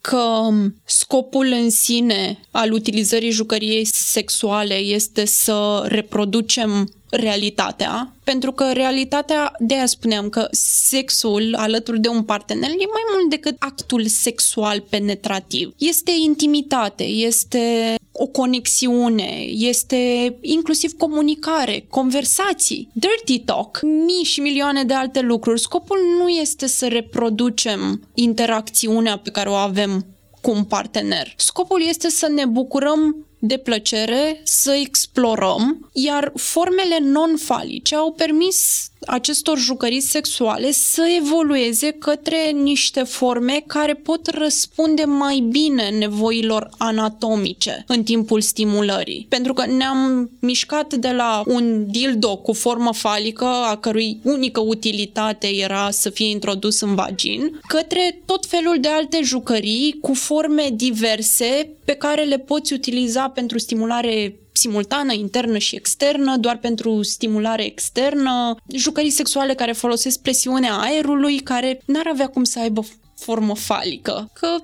[0.00, 0.48] că
[0.84, 9.74] scopul în sine al utilizării jucăriei sexuale este să reproducem realitatea, pentru că realitatea, de
[9.74, 15.74] aia spuneam că sexul alături de un partener e mai mult decât actul sexual penetrativ.
[15.78, 24.94] Este intimitate, este o conexiune, este inclusiv comunicare, conversații, dirty talk, mii și milioane de
[24.94, 25.60] alte lucruri.
[25.60, 30.06] Scopul nu este să reproducem interacțiunea pe care o avem
[30.40, 31.32] cu un partener.
[31.36, 39.58] Scopul este să ne bucurăm de plăcere să explorăm, iar formele non-falice au permis acestor
[39.58, 48.02] jucării sexuale să evolueze către niște forme care pot răspunde mai bine nevoilor anatomice în
[48.02, 49.26] timpul stimulării.
[49.28, 55.46] Pentru că ne-am mișcat de la un dildo cu formă falică, a cărui unică utilitate
[55.46, 61.70] era să fie introdus în vagin, către tot felul de alte jucării cu forme diverse
[61.84, 68.56] pe care le poți utiliza pentru stimulare simultană, internă și externă, doar pentru stimulare externă,
[68.74, 72.84] jucării sexuale care folosesc presiunea aerului, care n-ar avea cum să aibă
[73.16, 74.56] formă falică, că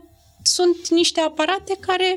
[0.43, 2.17] sunt niște aparate care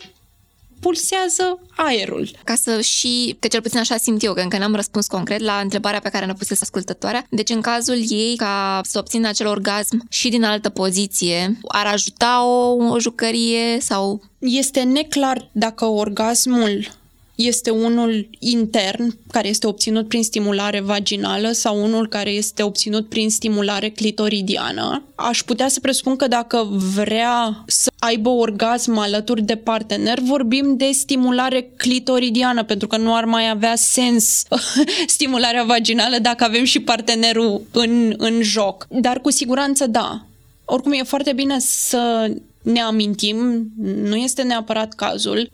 [0.85, 2.29] pulsează aerul.
[2.43, 5.59] Ca să și, că cel puțin așa simt eu, că încă n-am răspuns concret la
[5.63, 7.25] întrebarea pe care ne pusese ascultătoarea.
[7.29, 12.45] Deci în cazul ei, ca să obțină acel orgasm și din altă poziție, ar ajuta
[12.45, 14.21] o, o jucărie sau...
[14.39, 16.87] Este neclar dacă orgasmul
[17.35, 23.29] este unul intern, care este obținut prin stimulare vaginală sau unul care este obținut prin
[23.29, 25.03] stimulare clitoridiană.
[25.15, 30.91] Aș putea să presupun că dacă vrea să aibă orgasm alături de partener, vorbim de
[30.91, 34.43] stimulare clitoridiană, pentru că nu ar mai avea sens
[35.07, 38.87] stimularea vaginală dacă avem și partenerul în, în joc.
[38.89, 40.25] Dar cu siguranță da
[40.65, 42.31] oricum e foarte bine să
[42.65, 43.71] ne amintim,
[44.03, 45.49] nu este neapărat cazul,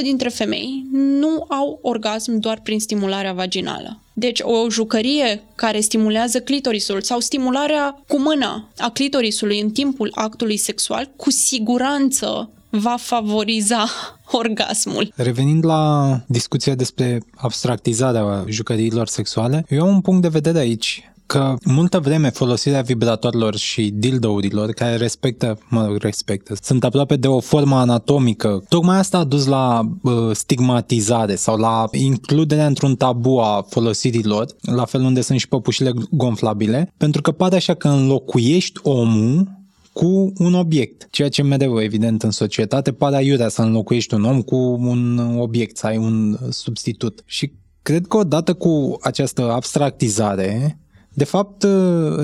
[0.00, 4.00] 80% dintre femei nu au orgasm doar prin stimularea vaginală.
[4.12, 10.56] Deci o jucărie care stimulează clitorisul sau stimularea cu mâna a clitorisului în timpul actului
[10.56, 13.88] sexual, cu siguranță va favoriza
[14.42, 15.12] orgasmul.
[15.16, 21.56] Revenind la discuția despre abstractizarea jucăriilor sexuale, eu am un punct de vedere aici că
[21.64, 27.40] multă vreme folosirea vibratorilor și dildourilor care respectă, mă rog, respectă, sunt aproape de o
[27.40, 28.64] formă anatomică.
[28.68, 34.84] Tocmai asta a dus la uh, stigmatizare sau la includerea într-un tabu a folosirilor, la
[34.84, 39.48] fel unde sunt și păpușile gonflabile, pentru că pare așa că înlocuiești omul
[39.92, 44.42] cu un obiect, ceea ce mereu, evident, în societate pare aiurea să înlocuiești un om
[44.42, 47.22] cu un obiect, să ai un substitut.
[47.26, 50.79] Și cred că odată cu această abstractizare,
[51.14, 51.66] de fapt,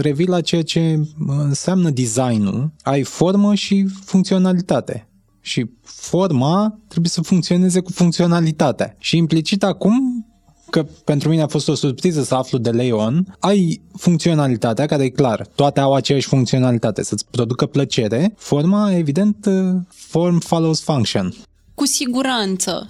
[0.00, 2.72] revii la ceea ce înseamnă designul.
[2.82, 5.08] Ai formă și funcționalitate.
[5.40, 8.96] Și forma trebuie să funcționeze cu funcționalitatea.
[8.98, 10.26] Și implicit acum
[10.70, 15.08] că pentru mine a fost o surpriză să aflu de Leon, ai funcționalitatea care e
[15.08, 19.48] clar, toate au aceeași funcționalitate, să-ți producă plăcere, forma, evident,
[19.88, 21.34] form follows function.
[21.74, 22.86] Cu siguranță.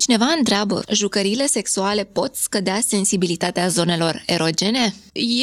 [0.00, 4.94] Cineva întreabă, jucăriile sexuale pot scădea sensibilitatea zonelor erogene?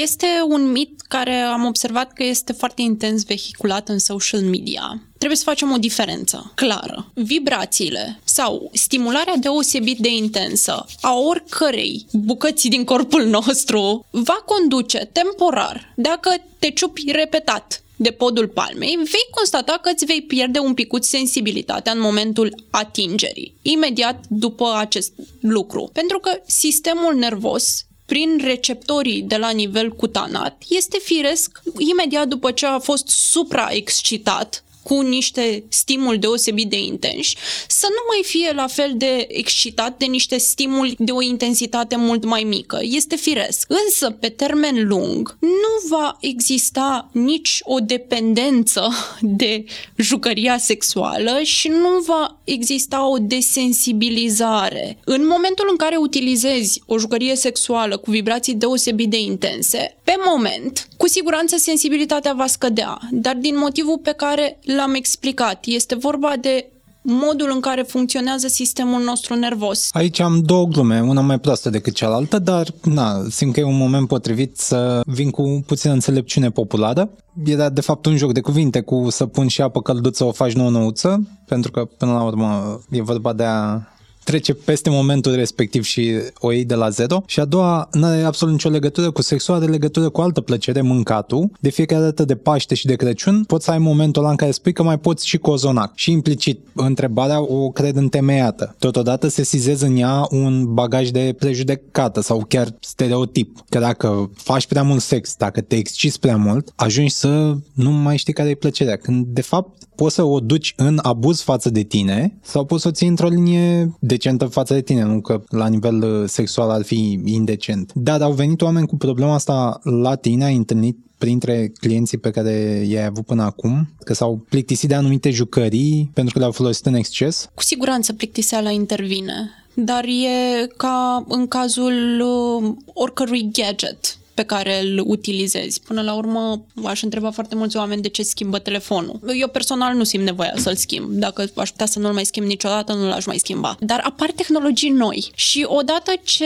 [0.01, 5.01] Este un mit care am observat că este foarte intens vehiculat în social media.
[5.17, 7.11] Trebuie să facem o diferență clară.
[7.13, 15.93] Vibrațiile sau stimularea deosebit de intensă a oricărei bucăți din corpul nostru va conduce temporar,
[15.95, 21.03] dacă te ciupi repetat de podul palmei, vei constata că îți vei pierde un picut
[21.03, 25.89] sensibilitatea în momentul atingerii, imediat după acest lucru.
[25.93, 32.65] Pentru că sistemul nervos prin receptorii de la nivel cutanat, este firesc imediat după ce
[32.65, 37.36] a fost supraexcitat cu niște stimuli deosebit de intensi,
[37.67, 42.26] să nu mai fie la fel de excitat de niște stimuli de o intensitate mult
[42.26, 42.80] mai mică.
[42.82, 43.67] Este firesc.
[43.86, 48.89] Însă, pe termen lung, nu va exista nici o dependență
[49.21, 49.63] de
[49.95, 54.97] jucăria sexuală și nu va exista o desensibilizare.
[55.04, 60.88] În momentul în care utilizezi o jucărie sexuală cu vibrații deosebit de intense, pe moment,
[60.97, 65.65] cu siguranță sensibilitatea va scădea, dar din motivul pe care l-am explicat.
[65.65, 69.89] Este vorba de modul în care funcționează sistemul nostru nervos.
[69.91, 73.77] Aici am două glume, una mai proastă decât cealaltă, dar na, simt că e un
[73.77, 77.09] moment potrivit să vin cu puțină înțelepciune populară.
[77.45, 80.53] Era de fapt un joc de cuvinte cu să pun și apă călduță o faci
[80.53, 83.81] nouă nouță, pentru că până la urmă e vorba de a
[84.27, 87.23] trece peste momentul respectiv și o iei de la zero.
[87.25, 90.81] Și a doua nu are absolut nicio legătură cu sexul, are legătură cu altă plăcere,
[90.81, 91.51] mâncatul.
[91.59, 94.51] De fiecare dată de Paște și de Crăciun poți să ai momentul ăla în care
[94.51, 95.91] spui că mai poți și cozonac.
[95.95, 98.75] Și implicit întrebarea o cred întemeiată.
[98.79, 103.63] Totodată se sizez în ea un bagaj de prejudecată sau chiar stereotip.
[103.69, 108.17] Că dacă faci prea mult sex, dacă te exciți prea mult, ajungi să nu mai
[108.17, 108.95] știi care e plăcerea.
[108.95, 112.87] Când de fapt poți să o duci în abuz față de tine sau poți să
[112.87, 116.84] o ții într-o linie decentă față de tine, nu că la nivel uh, sexual ar
[116.84, 117.91] fi indecent.
[117.93, 122.84] Dar au venit oameni cu problema asta la tine, ai întâlnit printre clienții pe care
[122.88, 126.93] i-ai avut până acum, că s-au plictisit de anumite jucării pentru că le-au folosit în
[126.93, 127.49] exces?
[127.53, 135.04] Cu siguranță plictiseala intervine, dar e ca în cazul uh, oricărui gadget pe care îl
[135.06, 135.82] utilizezi.
[135.82, 139.19] Până la urmă, aș întreba foarte mulți oameni de ce schimbă telefonul.
[139.39, 141.08] Eu personal nu simt nevoia să-l schimb.
[141.10, 143.78] Dacă aș putea să nu-l mai schimb niciodată, nu l-aș mai schimba.
[143.80, 146.45] Dar apar tehnologii noi și odată ce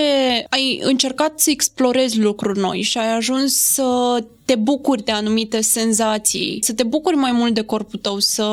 [0.50, 6.60] ai încercat să explorezi lucruri noi și ai ajuns să te bucuri de anumite senzații,
[6.62, 8.48] să te bucuri mai mult de corpul tău, să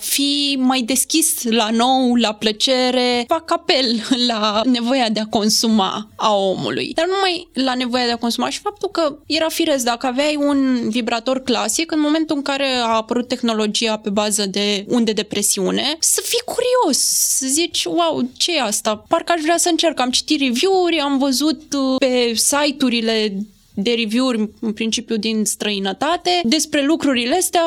[0.00, 6.34] fii mai deschis la nou, la plăcere, fac apel la nevoia de a consuma a
[6.36, 6.92] omului.
[6.94, 10.88] Dar numai la nevoia de a consuma și faptul că era firesc dacă aveai un
[10.88, 15.96] vibrator clasic, în momentul în care a apărut tehnologia pe bază de unde de presiune,
[15.98, 16.98] să fii curios,
[17.38, 19.04] să zici, wow, ce e asta?
[19.08, 20.00] Parcă aș vrea să încerc.
[20.00, 23.36] Am citit review-uri, am văzut uh, pe site-urile
[23.74, 27.62] de review-uri, în principiu din străinătate, despre lucrurile astea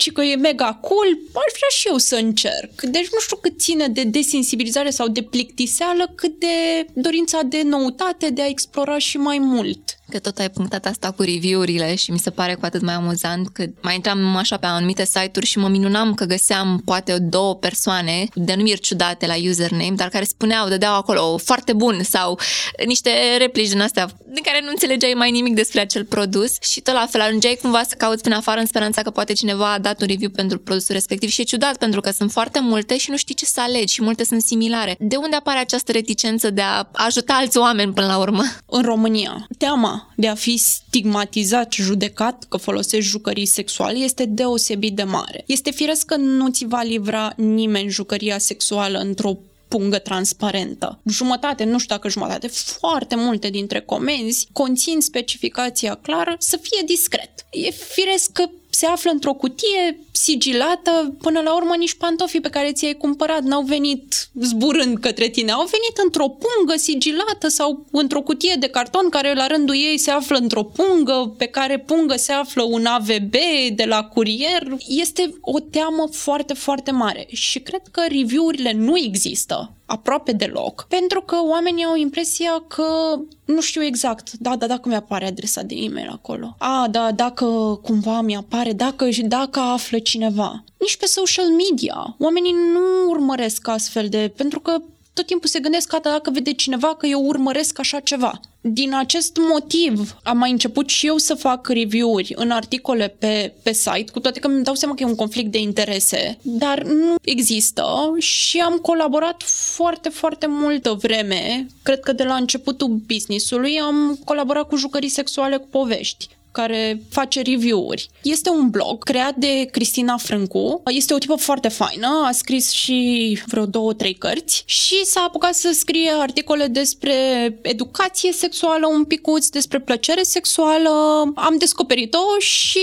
[0.00, 2.82] și că e mega cool, aș vrea și eu să încerc.
[2.82, 8.30] Deci nu știu cât ține de desensibilizare sau de plictiseală, cât de dorința de noutate,
[8.30, 9.99] de a explora și mai mult.
[10.10, 13.48] Că tot ai punctat asta cu review-urile și mi se pare cu atât mai amuzant
[13.48, 18.28] că mai intram așa pe anumite site-uri și mă minunam că găseam poate două persoane
[18.34, 22.38] denumiri ciudate la username, dar care spuneau, dădeau acolo foarte bun sau
[22.86, 26.94] niște replici din astea din care nu înțelegeai mai nimic despre acel produs și tot
[26.94, 30.00] la fel ajungeai cumva să cauți prin afară în speranța că poate cineva a dat
[30.00, 33.16] un review pentru produsul respectiv și e ciudat pentru că sunt foarte multe și nu
[33.16, 34.96] știi ce să alegi și multe sunt similare.
[34.98, 38.42] De unde apare această reticență de a ajuta alți oameni până la urmă?
[38.66, 45.02] În România, teama de a fi stigmatizat, judecat că folosești jucării sexuale este deosebit de
[45.02, 45.44] mare.
[45.46, 49.38] Este firesc că nu ți va livra nimeni jucăria sexuală într-o
[49.68, 51.00] pungă transparentă.
[51.04, 57.30] Jumătate, nu știu dacă jumătate, foarte multe dintre comenzi conțin specificația clară să fie discret.
[57.50, 58.44] E firesc că
[58.80, 63.62] se află într-o cutie sigilată, până la urmă nici pantofii pe care ți-ai cumpărat n-au
[63.62, 69.34] venit zburând către tine, au venit într-o pungă sigilată sau într-o cutie de carton care
[69.34, 73.34] la rândul ei se află într-o pungă, pe care pungă se află un AVB
[73.74, 74.62] de la curier.
[74.86, 81.22] Este o teamă foarte, foarte mare și cred că review-urile nu există aproape deloc, pentru
[81.22, 86.08] că oamenii au impresia că nu știu exact, da, da, dacă mi-apare adresa de e-mail
[86.12, 86.54] acolo.
[86.58, 87.46] A, da, dacă
[87.82, 90.64] cumva mi-apare, dacă și dacă află cineva.
[90.78, 92.16] Nici pe social media.
[92.18, 94.32] Oamenii nu urmăresc astfel de...
[94.36, 94.76] pentru că
[95.12, 98.40] tot timpul se gândesc că dacă vede cineva că eu urmăresc așa ceva.
[98.60, 103.72] Din acest motiv am mai început și eu să fac review-uri în articole pe, pe
[103.72, 107.14] site, cu toate că îmi dau seama că e un conflict de interese, dar nu
[107.22, 114.18] există și am colaborat foarte, foarte multă vreme, cred că de la începutul business-ului am
[114.24, 118.08] colaborat cu jucării sexuale cu povești care face review-uri.
[118.22, 120.82] Este un blog creat de Cristina Frâncu.
[120.84, 125.54] Este o tipă foarte faină, a scris și vreo două, trei cărți și s-a apucat
[125.54, 127.14] să scrie articole despre
[127.62, 130.90] educație sexuală un picuț, despre plăcere sexuală.
[131.34, 132.80] Am descoperit-o și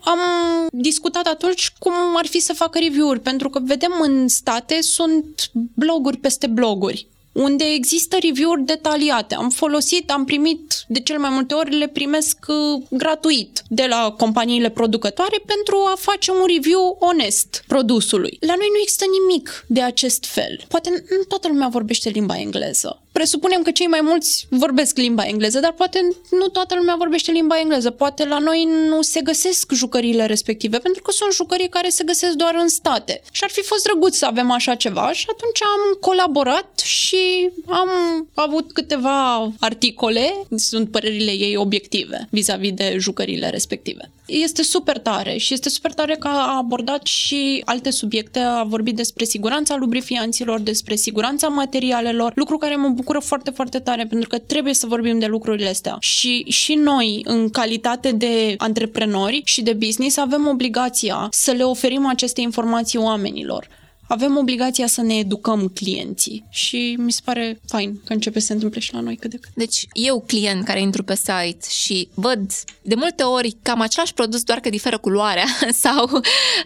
[0.00, 0.18] am
[0.72, 6.16] discutat atunci cum ar fi să facă review-uri, pentru că vedem în state sunt bloguri
[6.16, 9.34] peste bloguri unde există review-uri detaliate.
[9.34, 14.14] Am folosit, am primit, de cel mai multe ori le primesc uh, gratuit de la
[14.18, 18.36] companiile producătoare pentru a face un review onest produsului.
[18.40, 20.64] La noi nu există nimic de acest fel.
[20.68, 25.60] Poate nu toată lumea vorbește limba engleză presupunem că cei mai mulți vorbesc limba engleză,
[25.60, 25.98] dar poate
[26.30, 27.90] nu toată lumea vorbește limba engleză.
[27.90, 32.32] Poate la noi nu se găsesc jucăriile respective, pentru că sunt jucării care se găsesc
[32.32, 33.22] doar în state.
[33.32, 37.90] Și ar fi fost drăguț să avem așa ceva și atunci am colaborat și am
[38.34, 44.10] avut câteva articole, sunt părerile ei obiective vis-a-vis de jucăriile respective.
[44.30, 48.96] Este super tare și este super tare că a abordat și alte subiecte, a vorbit
[48.96, 54.38] despre siguranța lubrifianților, despre siguranța materialelor, lucru care mă bucură foarte, foarte tare pentru că
[54.38, 55.96] trebuie să vorbim de lucrurile astea.
[56.00, 62.06] Și, și noi, în calitate de antreprenori și de business, avem obligația să le oferim
[62.06, 63.68] aceste informații oamenilor
[64.10, 68.52] avem obligația să ne educăm clienții și mi se pare fain că începe să se
[68.52, 69.50] întâmple și la noi cât de cât.
[69.54, 72.52] Deci eu, client care intru pe site și văd
[72.82, 75.44] de multe ori cam același produs, doar că diferă culoarea
[75.84, 76.10] sau,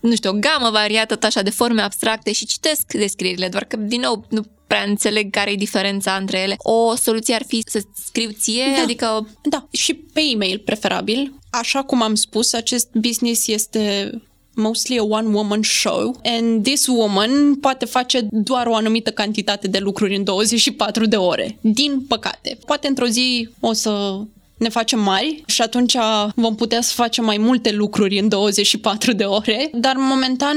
[0.01, 4.01] nu știu, o gamă variată așa de forme abstracte și citesc descrierile, doar că, din
[4.01, 6.55] nou, nu prea înțeleg care e diferența între ele.
[6.59, 8.83] O soluție ar fi să scriu ție, da.
[8.83, 9.29] adică...
[9.43, 11.35] Da, și pe e-mail preferabil.
[11.51, 14.13] Așa cum am spus, acest business este
[14.57, 20.17] mostly a one-woman show and this woman poate face doar o anumită cantitate de lucruri
[20.17, 21.59] în 24 de ore.
[21.61, 22.59] Din păcate.
[22.67, 24.21] Poate într-o zi o să
[24.65, 25.97] ne facem mari și atunci
[26.35, 30.57] vom putea să facem mai multe lucruri în 24 de ore, dar momentan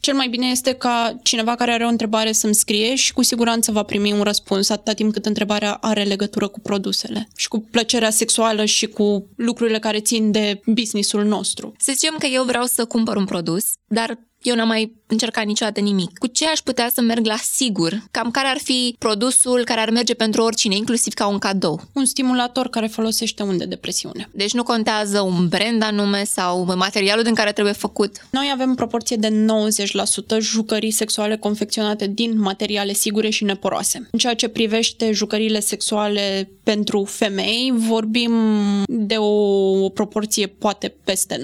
[0.00, 3.72] cel mai bine este ca cineva care are o întrebare să-mi scrie și cu siguranță
[3.72, 8.10] va primi un răspuns atâta timp cât întrebarea are legătură cu produsele și cu plăcerea
[8.10, 11.74] sexuală și cu lucrurile care țin de businessul nostru.
[11.78, 14.18] Să zicem că eu vreau să cumpăr un produs, dar
[14.48, 16.18] eu n-am mai încercat niciodată nimic.
[16.18, 18.02] Cu ce aș putea să merg la sigur?
[18.10, 21.80] Cam care ar fi produsul care ar merge pentru oricine, inclusiv ca un cadou?
[21.92, 24.28] Un stimulator care folosește unde de presiune.
[24.32, 28.26] Deci nu contează un brand anume sau materialul din care trebuie făcut?
[28.30, 29.46] Noi avem proporție de
[30.38, 34.08] 90% jucării sexuale confecționate din materiale sigure și neporoase.
[34.10, 38.32] În ceea ce privește jucăriile sexuale pentru femei, vorbim
[38.86, 41.40] de o proporție poate peste 90%.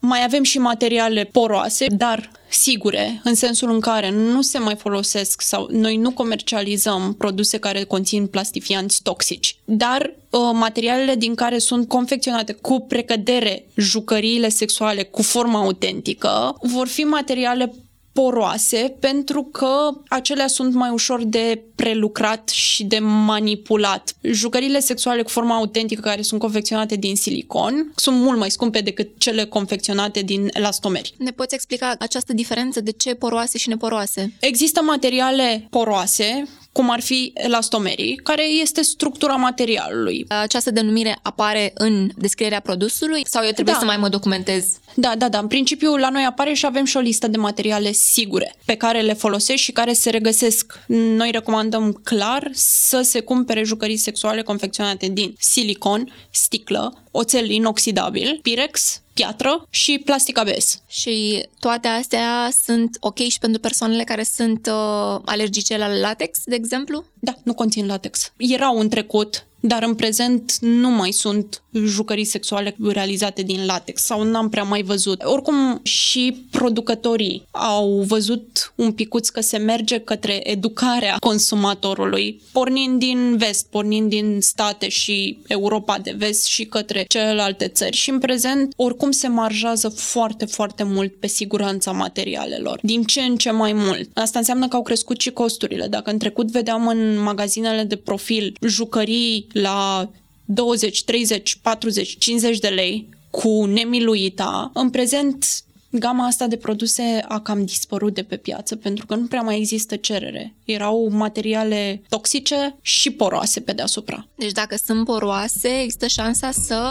[0.00, 5.40] Mai avem și materiale poroase, dar sigure, în sensul în care nu se mai folosesc
[5.40, 11.88] sau noi nu comercializăm produse care conțin plastifianți toxici, dar uh, materialele din care sunt
[11.88, 17.72] confecționate cu precădere jucăriile sexuale cu formă autentică vor fi materiale
[18.20, 24.14] poroase pentru că acelea sunt mai ușor de prelucrat și de manipulat.
[24.22, 29.08] Jucăriile sexuale cu formă autentică care sunt confecționate din silicon sunt mult mai scumpe decât
[29.18, 31.14] cele confecționate din elastomeri.
[31.18, 34.32] Ne poți explica această diferență de ce poroase și neporoase?
[34.40, 36.48] Există materiale poroase
[36.78, 40.24] cum ar fi elastomerii, care este structura materialului.
[40.28, 43.80] Această denumire apare în descrierea produsului sau eu trebuie da.
[43.80, 44.64] să mai mă documentez?
[44.94, 45.38] Da, da, da.
[45.38, 49.00] În principiu, la noi apare și avem și o listă de materiale sigure pe care
[49.00, 50.80] le folosești și care se regăsesc.
[50.86, 59.02] Noi recomandăm clar să se cumpere jucării sexuale confecționate din silicon, sticlă, oțel inoxidabil, pirex,
[59.14, 60.82] piatră și plastic ABS.
[60.88, 66.54] Și toate astea sunt ok și pentru persoanele care sunt uh, alergice la latex, de
[66.54, 67.04] exemplu?
[67.18, 68.32] Da, nu conțin latex.
[68.36, 74.22] Erau în trecut dar în prezent nu mai sunt jucării sexuale realizate din latex sau
[74.22, 75.22] n-am prea mai văzut.
[75.24, 83.36] Oricum și producătorii au văzut un picuț că se merge către educarea consumatorului, pornind din
[83.36, 87.96] vest, pornind din state și Europa de vest și către celelalte țări.
[87.96, 93.36] Și în prezent oricum se marjează foarte, foarte mult pe siguranța materialelor, din ce în
[93.36, 94.10] ce mai mult.
[94.14, 95.86] Asta înseamnă că au crescut și costurile.
[95.86, 100.10] Dacă în trecut vedeam în magazinele de profil jucării la
[100.44, 105.44] 20, 30, 40, 50 de lei cu nemiluita, în prezent
[105.90, 109.56] gama asta de produse a cam dispărut de pe piață pentru că nu prea mai
[109.58, 110.54] există cerere.
[110.64, 114.28] Erau materiale toxice și poroase pe deasupra.
[114.34, 116.90] Deci dacă sunt poroase, există șansa să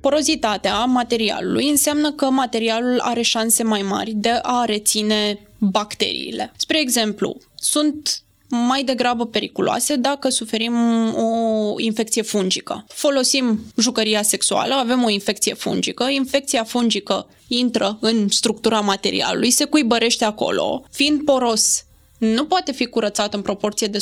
[0.00, 6.52] Porozitatea materialului înseamnă că materialul are șanse mai mari de a reține bacteriile.
[6.56, 8.23] Spre exemplu, sunt
[8.54, 10.74] mai degrabă periculoase dacă suferim
[11.14, 12.84] o infecție fungică.
[12.88, 20.24] Folosim jucăria sexuală, avem o infecție fungică, infecția fungică intră în structura materialului, se cuibărește
[20.24, 21.84] acolo, fiind poros
[22.18, 23.98] nu poate fi curățat în proporție de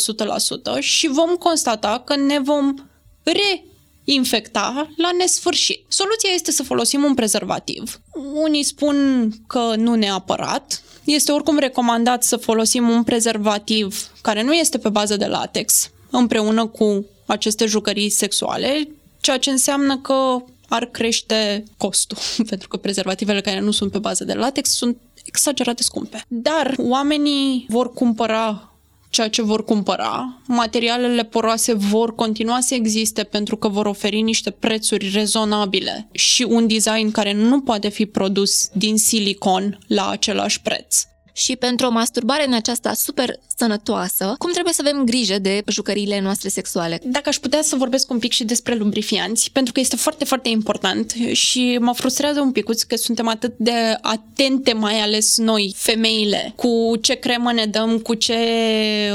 [0.77, 2.75] 100% și vom constata că ne vom
[3.23, 3.65] re
[4.05, 5.85] infecta la nesfârșit.
[5.89, 8.01] Soluția este să folosim un prezervativ.
[8.35, 14.79] Unii spun că nu neapărat, este oricum recomandat să folosim un prezervativ care nu este
[14.79, 18.89] pe bază de latex, împreună cu aceste jucării sexuale,
[19.21, 22.19] ceea ce înseamnă că ar crește costul,
[22.51, 26.25] pentru că prezervativele care nu sunt pe bază de latex sunt exagerate scumpe.
[26.29, 28.72] Dar oamenii vor cumpăra
[29.13, 30.41] ceea ce vor cumpăra.
[30.47, 36.67] Materialele poroase vor continua să existe pentru că vor oferi niște prețuri rezonabile și un
[36.67, 42.47] design care nu poate fi produs din silicon la același preț și pentru o masturbare
[42.47, 47.01] în aceasta super sănătoasă, cum trebuie să avem grijă de jucăriile noastre sexuale?
[47.05, 50.49] Dacă aș putea să vorbesc un pic și despre lubrifianți, pentru că este foarte, foarte
[50.49, 56.53] important și mă frustrează un pic că suntem atât de atente, mai ales noi, femeile,
[56.57, 58.35] cu ce cremă ne dăm, cu ce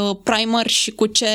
[0.02, 1.28] uh, primer și cu ce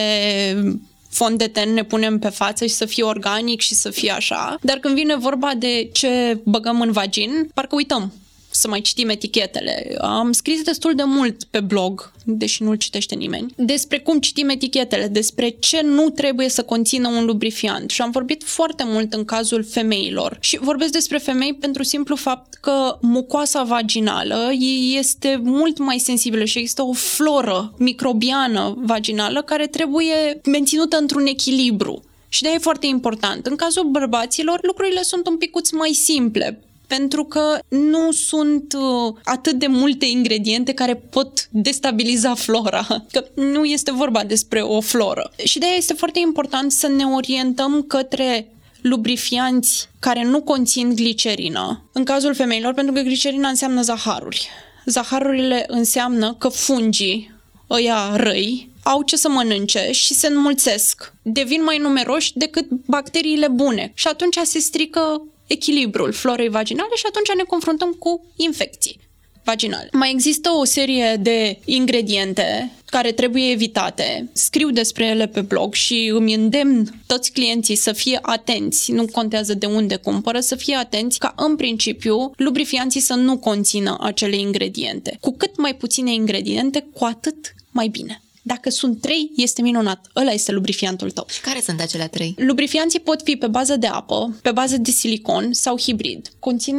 [1.09, 4.59] fond de ten ne punem pe față și să fie organic și să fie așa.
[4.61, 8.13] Dar când vine vorba de ce băgăm în vagin, parcă uităm
[8.53, 9.95] să mai citim etichetele.
[9.99, 15.09] Am scris destul de mult pe blog, deși nu-l citește nimeni, despre cum citim etichetele,
[15.09, 17.91] despre ce nu trebuie să conțină un lubrifiant.
[17.91, 20.37] Și am vorbit foarte mult în cazul femeilor.
[20.41, 24.51] Și vorbesc despre femei pentru simplu fapt că mucoasa vaginală
[24.99, 32.03] este mult mai sensibilă și există o floră microbiană vaginală care trebuie menținută într-un echilibru.
[32.29, 33.47] Și de e foarte important.
[33.47, 36.63] În cazul bărbaților, lucrurile sunt un picuț mai simple
[36.97, 43.65] pentru că nu sunt uh, atât de multe ingrediente care pot destabiliza flora, că nu
[43.65, 45.33] este vorba despre o floră.
[45.45, 48.49] Și de aia este foarte important să ne orientăm către
[48.81, 51.85] lubrifianți care nu conțin glicerină.
[51.93, 54.49] În cazul femeilor, pentru că glicerina înseamnă zaharuri.
[54.85, 57.35] Zaharurile înseamnă că fungii,
[57.71, 61.13] ăia răi, au ce să mănânce și se înmulțesc.
[61.23, 65.23] Devin mai numeroși decât bacteriile bune și atunci se strică
[65.53, 69.01] echilibrul florei vaginale și atunci ne confruntăm cu infecții
[69.45, 69.89] vaginale.
[69.93, 74.31] Mai există o serie de ingrediente care trebuie evitate.
[74.33, 79.55] Scriu despre ele pe blog și îmi îndemn toți clienții să fie atenți, nu contează
[79.55, 85.17] de unde cumpără, să fie atenți ca în principiu lubrifianții să nu conțină acele ingrediente.
[85.21, 88.23] Cu cât mai puține ingrediente, cu atât mai bine.
[88.43, 90.07] Dacă sunt trei, este minunat.
[90.17, 91.27] Ăla este lubrifiantul tău.
[91.29, 92.35] Și care sunt acelea trei?
[92.39, 96.29] Lubrifianții pot fi pe bază de apă, pe bază de silicon sau hibrid.
[96.39, 96.77] Conțin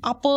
[0.00, 0.28] apă,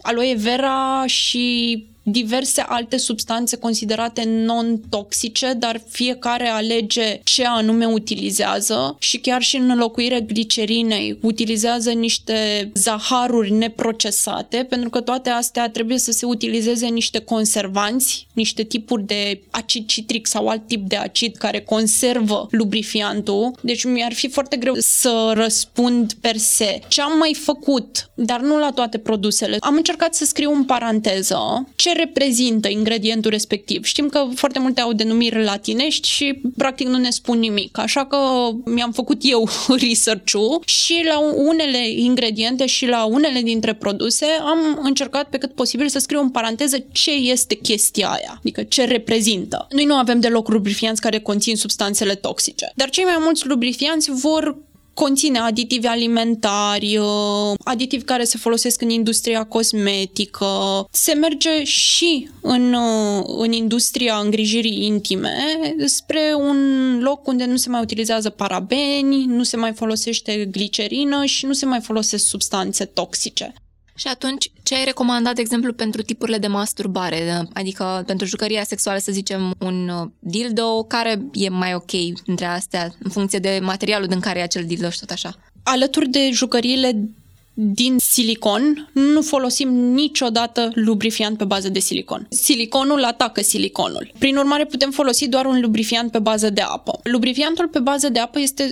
[0.00, 9.18] aloe vera și diverse alte substanțe considerate non-toxice, dar fiecare alege ce anume utilizează și
[9.18, 16.12] chiar și în înlocuire glicerinei utilizează niște zaharuri neprocesate, pentru că toate astea trebuie să
[16.12, 21.60] se utilizeze niște conservanți, niște tipuri de acid citric sau alt tip de acid care
[21.60, 23.52] conservă lubrifiantul.
[23.60, 26.80] Deci mi-ar fi foarte greu să răspund per se.
[26.88, 31.68] Ce am mai făcut, dar nu la toate produsele, am încercat să scriu în paranteză
[31.76, 33.84] ce reprezintă ingredientul respectiv.
[33.84, 37.78] Știm că foarte multe au denumiri latinești și practic nu ne spun nimic.
[37.78, 38.16] Așa că
[38.64, 39.48] mi-am făcut eu
[39.88, 45.88] research-ul și la unele ingrediente și la unele dintre produse am încercat pe cât posibil
[45.88, 49.66] să scriu în paranteză ce este chestia aia, adică ce reprezintă.
[49.70, 54.56] Noi nu avem deloc lubrifianți care conțin substanțele toxice, dar cei mai mulți lubrifianți vor
[54.94, 60.46] conține aditivi alimentari, uh, aditivi care se folosesc în industria cosmetică.
[60.92, 65.36] Se merge și în, uh, în industria îngrijirii intime
[65.84, 66.58] spre un
[67.02, 71.66] loc unde nu se mai utilizează parabeni, nu se mai folosește glicerină și nu se
[71.66, 73.54] mai folosesc substanțe toxice.
[73.94, 77.48] Și atunci, ce ai recomandat, de exemplu, pentru tipurile de masturbare?
[77.52, 81.90] Adică, pentru jucăria sexuală, să zicem, un uh, dildo, care e mai ok
[82.26, 85.36] între astea, în funcție de materialul din care e acel dildo și tot așa?
[85.62, 87.10] Alături de jucăriile
[87.54, 92.26] din silicon, nu folosim niciodată lubrifiant pe bază de silicon.
[92.30, 94.12] Siliconul atacă siliconul.
[94.18, 97.00] Prin urmare, putem folosi doar un lubrifiant pe bază de apă.
[97.02, 98.70] Lubrifiantul pe bază de apă este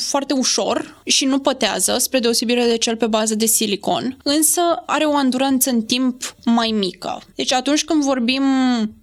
[0.00, 5.04] foarte ușor și nu pătează, spre deosebire de cel pe bază de silicon, însă are
[5.04, 7.22] o anduranță în timp mai mică.
[7.34, 8.42] Deci atunci când vorbim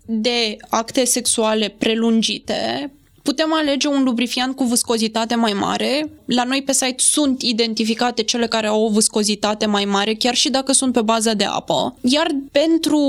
[0.05, 2.91] de acte sexuale prelungite,
[3.23, 6.09] Putem alege un lubrifiant cu viscozitate mai mare.
[6.25, 10.49] La noi pe site sunt identificate cele care au o viscozitate mai mare, chiar și
[10.49, 11.97] dacă sunt pe bază de apă.
[12.01, 13.01] Iar pentru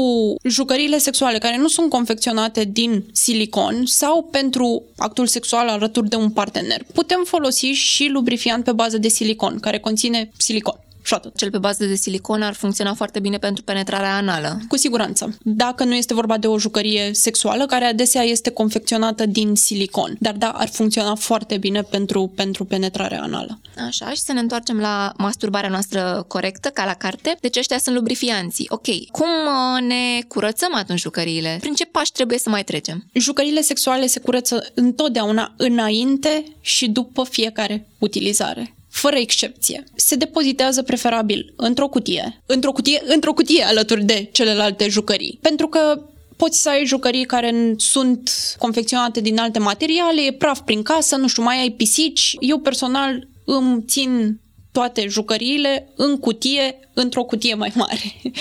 [0.44, 6.30] jucăriile sexuale care nu sunt confecționate din silicon sau pentru actul sexual alături de un
[6.30, 11.36] partener, putem folosi și lubrifiant pe bază de silicon, care conține silicon și atât.
[11.36, 14.60] Cel pe bază de silicon ar funcționa foarte bine pentru penetrarea anală.
[14.68, 15.36] Cu siguranță.
[15.42, 20.16] Dacă nu este vorba de o jucărie sexuală, care adesea este confecționată din silicon.
[20.18, 23.60] Dar da, ar funcționa foarte bine pentru, pentru penetrarea anală.
[23.86, 27.36] Așa, și să ne întoarcem la masturbarea noastră corectă, ca la carte.
[27.40, 28.66] Deci ăștia sunt lubrifianții.
[28.68, 31.56] Ok, cum uh, ne curățăm atunci jucăriile?
[31.60, 33.04] Prin ce pași trebuie să mai trecem?
[33.12, 39.84] Jucăriile sexuale se curăță întotdeauna înainte și după fiecare utilizare fără excepție.
[39.94, 45.38] Se depozitează preferabil într-o cutie, într-o cutie, într-o cutie alături de celelalte jucării.
[45.42, 46.02] Pentru că
[46.36, 51.28] poți să ai jucării care sunt confecționate din alte materiale, e praf prin casă, nu
[51.28, 52.36] știu, mai ai pisici.
[52.40, 54.40] Eu personal îmi țin
[54.72, 58.20] toate jucăriile în cutie, într-o cutie mai mare.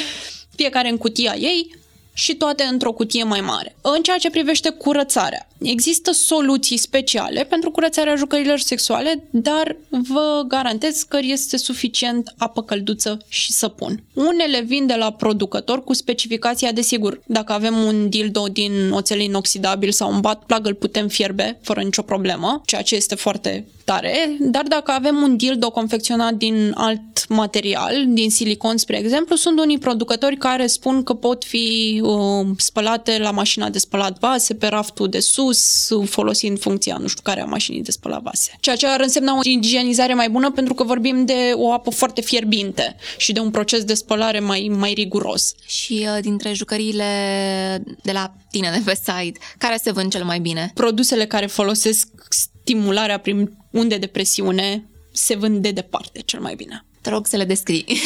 [0.56, 1.76] Fiecare în cutia ei,
[2.14, 3.76] și toate într-o cutie mai mare.
[3.82, 11.04] În ceea ce privește curățarea, există soluții speciale pentru curățarea jucărilor sexuale, dar vă garantez
[11.04, 14.04] că este suficient apă călduță și săpun.
[14.14, 17.22] Unele vin de la producător cu specificația de sigur.
[17.26, 21.82] Dacă avem un dildo din oțel inoxidabil sau un bat plug, îl putem fierbe fără
[21.82, 27.02] nicio problemă, ceea ce este foarte tare, dar dacă avem un dildo confecționat din alt
[27.30, 33.18] material, din silicon, spre exemplu, sunt unii producători care spun că pot fi uh, spălate
[33.18, 37.46] la mașina de spălat vase, pe raftul de sus, folosind funcția nu știu care a
[37.46, 38.52] mașinii de spălat vase.
[38.60, 42.22] Ceea ce ar însemna o igienizare mai bună pentru că vorbim de o apă foarte
[42.22, 45.52] fierbinte și de un proces de spălare mai, mai riguros.
[45.66, 47.06] Și uh, dintre jucăriile
[48.04, 50.72] de la tine de pe site, care se vând cel mai bine?
[50.74, 56.84] Produsele care folosesc stimularea prin unde de presiune se vând de departe cel mai bine.
[57.02, 57.86] Te rog să le descrii.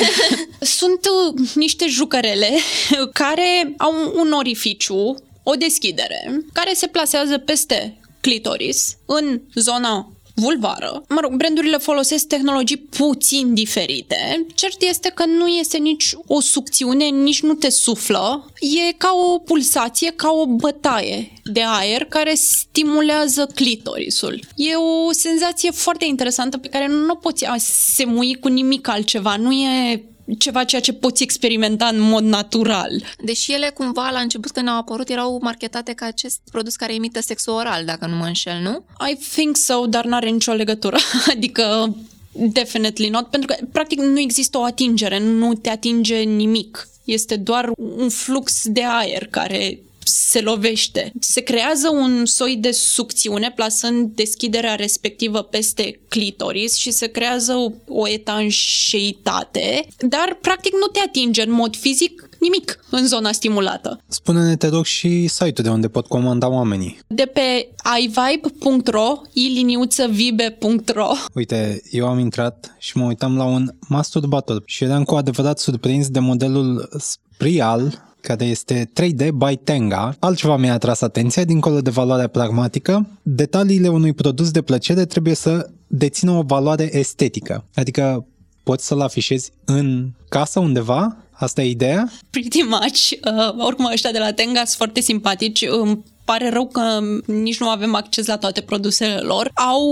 [0.80, 2.50] Sunt uh, niște jucărele
[3.14, 11.04] care au un orificiu, o deschidere, care se plasează peste clitoris, în zona vulvară.
[11.10, 14.46] Mă rog, brandurile folosesc tehnologii puțin diferite.
[14.56, 18.46] Cert este că nu este nici o sucțiune, nici nu te suflă.
[18.88, 24.40] E ca o pulsație, ca o bătaie de aer care stimulează clitorisul.
[24.56, 29.36] E o senzație foarte interesantă pe care nu o poți asemui cu nimic altceva.
[29.36, 30.04] Nu e
[30.38, 33.04] ceva ceea ce poți experimenta în mod natural.
[33.24, 37.22] Deși ele cumva la început când au apărut erau marketate ca acest produs care imită
[37.22, 38.84] sexul oral, dacă nu mă înșel, nu?
[39.12, 40.98] I think so, dar n-are nicio legătură.
[41.36, 41.96] adică
[42.36, 46.88] Definitely not, pentru că practic nu există o atingere, nu te atinge nimic.
[47.04, 51.12] Este doar un flux de aer care se lovește.
[51.20, 57.72] Se creează un soi de sucțiune plasând deschiderea respectivă peste clitoris și se creează o,
[57.88, 64.02] o etanșeitate, dar practic nu te atinge în mod fizic nimic în zona stimulată.
[64.08, 67.00] Spune-ne, te rog, și site-ul de unde pot comanda oamenii.
[67.08, 74.84] De pe ivibe.ro, iliniuțăvibe.ro Uite, eu am intrat și mă uitam la un masturbator și
[74.84, 80.16] eram cu adevărat surprins de modelul Sprial, care este 3D by Tenga.
[80.20, 85.70] Altceva mi-a atras atenția, dincolo de valoarea pragmatică, detaliile unui produs de plăcere trebuie să
[85.88, 87.66] dețină o valoare estetică.
[87.76, 88.26] Adică
[88.64, 92.12] poți să-l afișezi în casă undeva, Asta e ideea?
[92.30, 93.12] Pretty much.
[93.12, 95.66] Uh, oricum, ăștia de la Tenga sunt foarte simpatici.
[95.70, 99.52] Îmi pare rău că nici nu avem acces la toate produsele lor.
[99.54, 99.84] Au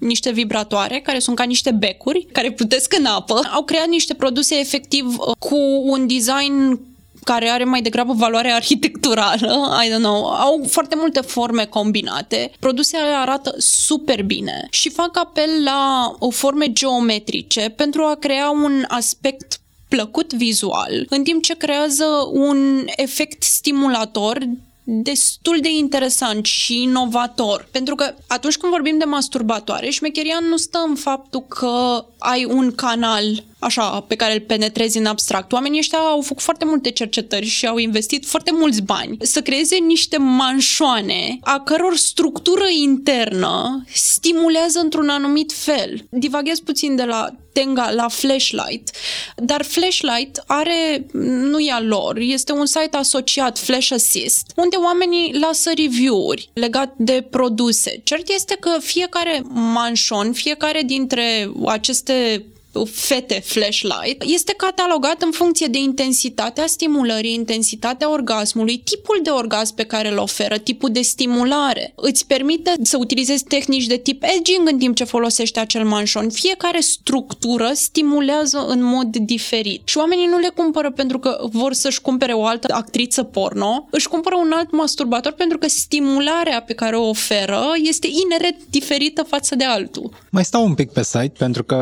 [0.00, 3.40] niște vibratoare care sunt ca niște becuri care plutesc în apă.
[3.52, 6.80] Au creat niște produse efectiv uh, cu un design
[7.24, 13.02] care are mai degrabă valoare arhitecturală, I don't know, au foarte multe forme combinate, produsele
[13.02, 19.60] arată super bine și fac apel la o forme geometrice pentru a crea un aspect
[19.88, 24.38] plăcut vizual, în timp ce creează un efect stimulator
[24.84, 27.68] destul de interesant și inovator.
[27.70, 32.74] Pentru că atunci când vorbim de masturbatoare, șmecheria nu stă în faptul că ai un
[32.74, 35.52] canal așa, pe care îl penetrezi în abstract.
[35.52, 39.76] Oamenii ăștia au făcut foarte multe cercetări și au investit foarte mulți bani să creeze
[39.76, 46.06] niște manșoane a căror structură internă stimulează într-un anumit fel.
[46.10, 48.90] Divaghez puțin de la Tenga la Flashlight,
[49.36, 55.38] dar Flashlight are, nu e a lor, este un site asociat Flash Assist, unde oamenii
[55.38, 58.00] lasă review-uri legat de produse.
[58.04, 62.44] Cert este că fiecare manșon, fiecare dintre aceste
[62.80, 69.84] fete flashlight, este catalogat în funcție de intensitatea stimulării, intensitatea orgasmului, tipul de orgasm pe
[69.84, 71.92] care îl oferă, tipul de stimulare.
[71.96, 76.30] Îți permite să utilizezi tehnici de tip edging în timp ce folosești acel manșon.
[76.30, 79.80] Fiecare structură stimulează în mod diferit.
[79.84, 84.08] Și oamenii nu le cumpără pentru că vor să-și cumpere o altă actriță porno, își
[84.08, 89.54] cumpără un alt masturbator pentru că stimularea pe care o oferă este ineret diferită față
[89.54, 90.10] de altul.
[90.30, 91.78] Mai stau un pic pe site pentru că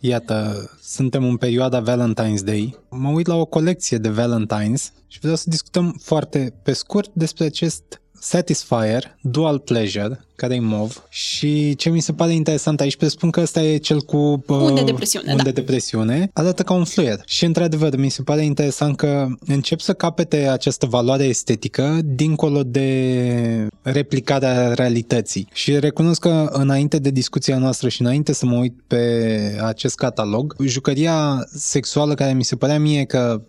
[0.00, 2.78] e iată, suntem în perioada Valentine's Day.
[2.90, 7.44] Mă uit la o colecție de Valentines și vreau să discutăm foarte pe scurt despre
[7.44, 13.30] acest Satisfyer Dual Pleasure, care e mov și ce mi se pare interesant aici, presupun
[13.30, 15.50] că ăsta e cel cu uh, unde depresiune, unde da.
[15.50, 17.22] depresiune, arată ca un fluier.
[17.24, 23.68] Și într-adevăr, mi se pare interesant că încep să capete această valoare estetică dincolo de
[23.82, 25.48] replicarea realității.
[25.52, 30.56] Și recunosc că înainte de discuția noastră și înainte să mă uit pe acest catalog,
[30.64, 33.42] jucăria sexuală care mi se părea mie că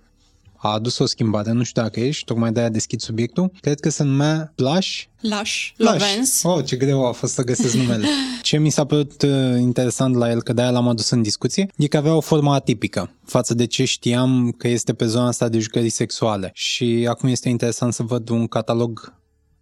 [0.58, 3.52] a adus o schimbare, nu știu dacă ești, tocmai de-aia deschid subiectul.
[3.62, 5.04] Cred că se numea Blush.
[5.20, 6.44] Lush, Lovens.
[6.44, 8.08] Oh, ce greu a fost să găsesc numele.
[8.42, 11.88] Ce mi s-a părut uh, interesant la el, că de-aia l-am adus în discuție, e
[11.88, 15.60] că avea o formă atipică față de ce știam că este pe zona asta de
[15.60, 16.52] jucării sexuale.
[16.54, 19.14] Și acum este interesant să văd un catalog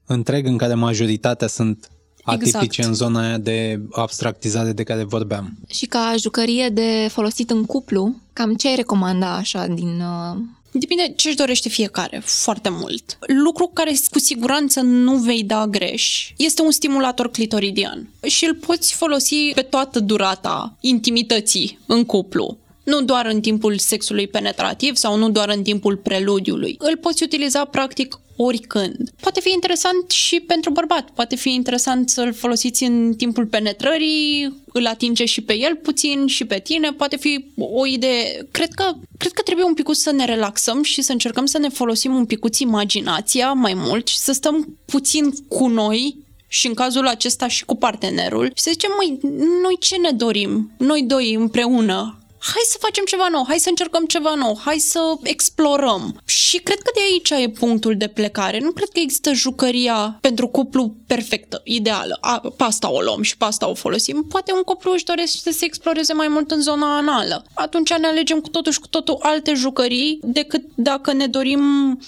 [0.05, 1.89] întreg în care majoritatea sunt
[2.23, 2.87] atipice exact.
[2.87, 5.57] în zona aia de abstractizare de care vorbeam.
[5.67, 10.37] Și ca jucărie de folosit în cuplu, cam ce ai recomanda așa din uh,
[10.77, 13.17] Depinde ce își dorește fiecare, foarte mult.
[13.43, 18.93] Lucru care cu siguranță nu vei da greș este un stimulator clitoridian și îl poți
[18.93, 25.29] folosi pe toată durata intimității în cuplu nu doar în timpul sexului penetrativ sau nu
[25.29, 26.75] doar în timpul preludiului.
[26.79, 29.09] Îl poți utiliza practic oricând.
[29.19, 34.85] Poate fi interesant și pentru bărbat, poate fi interesant să-l folosiți în timpul penetrării, îl
[34.85, 38.47] atinge și pe el puțin și pe tine, poate fi o idee.
[38.51, 41.69] Cred că, cred că trebuie un pic să ne relaxăm și să încercăm să ne
[41.69, 46.15] folosim un picuț imaginația mai mult și să stăm puțin cu noi
[46.47, 49.31] și în cazul acesta și cu partenerul și să zicem, măi,
[49.61, 50.71] noi ce ne dorim?
[50.77, 52.19] Noi doi împreună
[52.53, 56.21] hai să facem ceva nou, hai să încercăm ceva nou, hai să explorăm.
[56.25, 58.59] Și cred că de aici e punctul de plecare.
[58.59, 62.17] Nu cred că există jucăria pentru cuplu perfectă, ideală.
[62.21, 64.25] A, pe asta o luăm și pe asta o folosim.
[64.29, 67.45] Poate un cuplu își dorește să se exploreze mai mult în zona anală.
[67.53, 71.61] Atunci ne alegem cu totul și cu totul alte jucării decât dacă ne dorim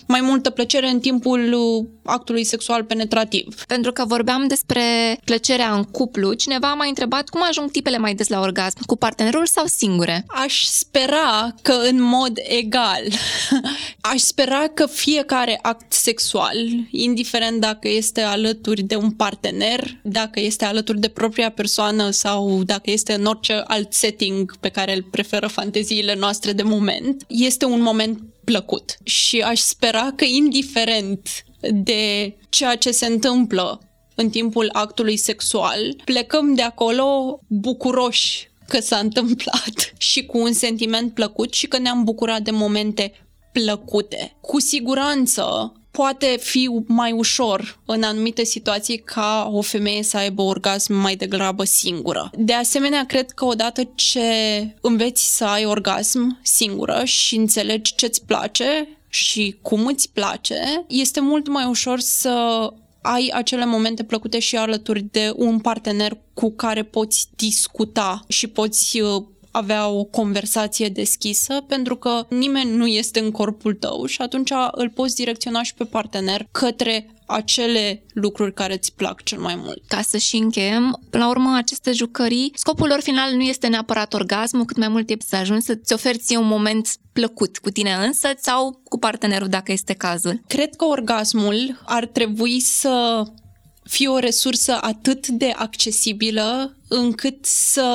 [0.07, 1.55] mai multă plăcere în timpul
[2.05, 3.63] actului sexual penetrativ.
[3.67, 8.27] Pentru că vorbeam despre plăcerea în cuplu, cineva m-a întrebat cum ajung tipele mai des
[8.27, 10.25] la orgasm, cu partenerul sau singure?
[10.27, 13.03] Aș spera că în mod egal.
[14.01, 16.55] Aș spera că fiecare act sexual,
[16.91, 22.91] indiferent dacă este alături de un partener, dacă este alături de propria persoană sau dacă
[22.91, 27.81] este în orice alt setting pe care îl preferă fanteziile noastre de moment, este un
[27.81, 28.97] moment plăcut.
[29.03, 31.29] Și aș spera că indiferent
[31.71, 33.81] de ceea ce se întâmplă
[34.15, 41.13] în timpul actului sexual, plecăm de acolo bucuroși că s-a întâmplat și cu un sentiment
[41.13, 43.11] plăcut și că ne-am bucurat de momente
[43.51, 44.35] plăcute.
[44.41, 50.93] Cu siguranță poate fi mai ușor în anumite situații ca o femeie să aibă orgasm
[50.93, 52.31] mai degrabă singură.
[52.37, 54.21] De asemenea, cred că odată ce
[54.81, 61.47] înveți să ai orgasm singură și înțelegi ce-ți place și cum îți place, este mult
[61.47, 62.67] mai ușor să
[63.01, 69.01] ai acele momente plăcute și alături de un partener cu care poți discuta și poți
[69.01, 74.51] uh, avea o conversație deschisă, pentru că nimeni nu este în corpul tău și atunci
[74.71, 79.83] îl poți direcționa și pe partener către acele lucruri care îți plac cel mai mult.
[79.87, 84.65] Ca să și încheiem, la urmă, aceste jucării, scopul lor final nu este neapărat orgasmul,
[84.65, 88.27] cât mai mult e să ajungi să-ți oferi ție un moment plăcut cu tine însă
[88.39, 90.41] sau cu partenerul, dacă este cazul.
[90.47, 93.23] Cred că orgasmul ar trebui să
[93.83, 97.89] fie o resursă atât de accesibilă încât să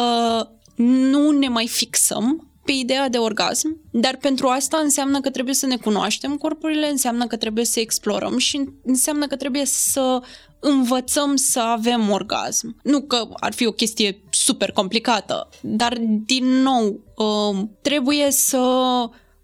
[0.76, 5.66] nu ne mai fixăm pe ideea de orgasm, dar pentru asta înseamnă că trebuie să
[5.66, 10.22] ne cunoaștem corpurile, înseamnă că trebuie să explorăm și înseamnă că trebuie să
[10.60, 12.76] învățăm să avem orgasm.
[12.82, 18.64] Nu că ar fi o chestie super complicată, dar din nou um, trebuie să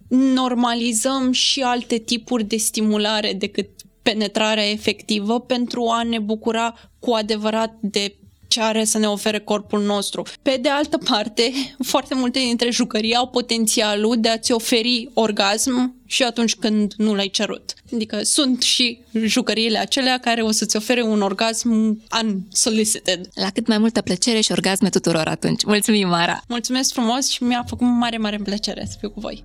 [0.09, 3.69] normalizăm și alte tipuri de stimulare decât
[4.03, 8.16] penetrarea efectivă pentru a ne bucura cu adevărat de
[8.59, 10.23] ce are să ne ofere corpul nostru.
[10.43, 11.53] Pe de altă parte,
[11.93, 17.29] foarte multe dintre jucării au potențialul de a-ți oferi orgasm și atunci când nu l-ai
[17.29, 17.75] cerut.
[17.93, 23.29] Adică sunt și jucăriile acelea care o să-ți ofere un orgasm unsolicited.
[23.35, 25.65] La cât mai multă plăcere și orgasme tuturor atunci.
[25.65, 26.43] Mulțumim, Mara!
[26.49, 29.45] Mulțumesc frumos și mi-a făcut mare, mare plăcere să fiu cu voi.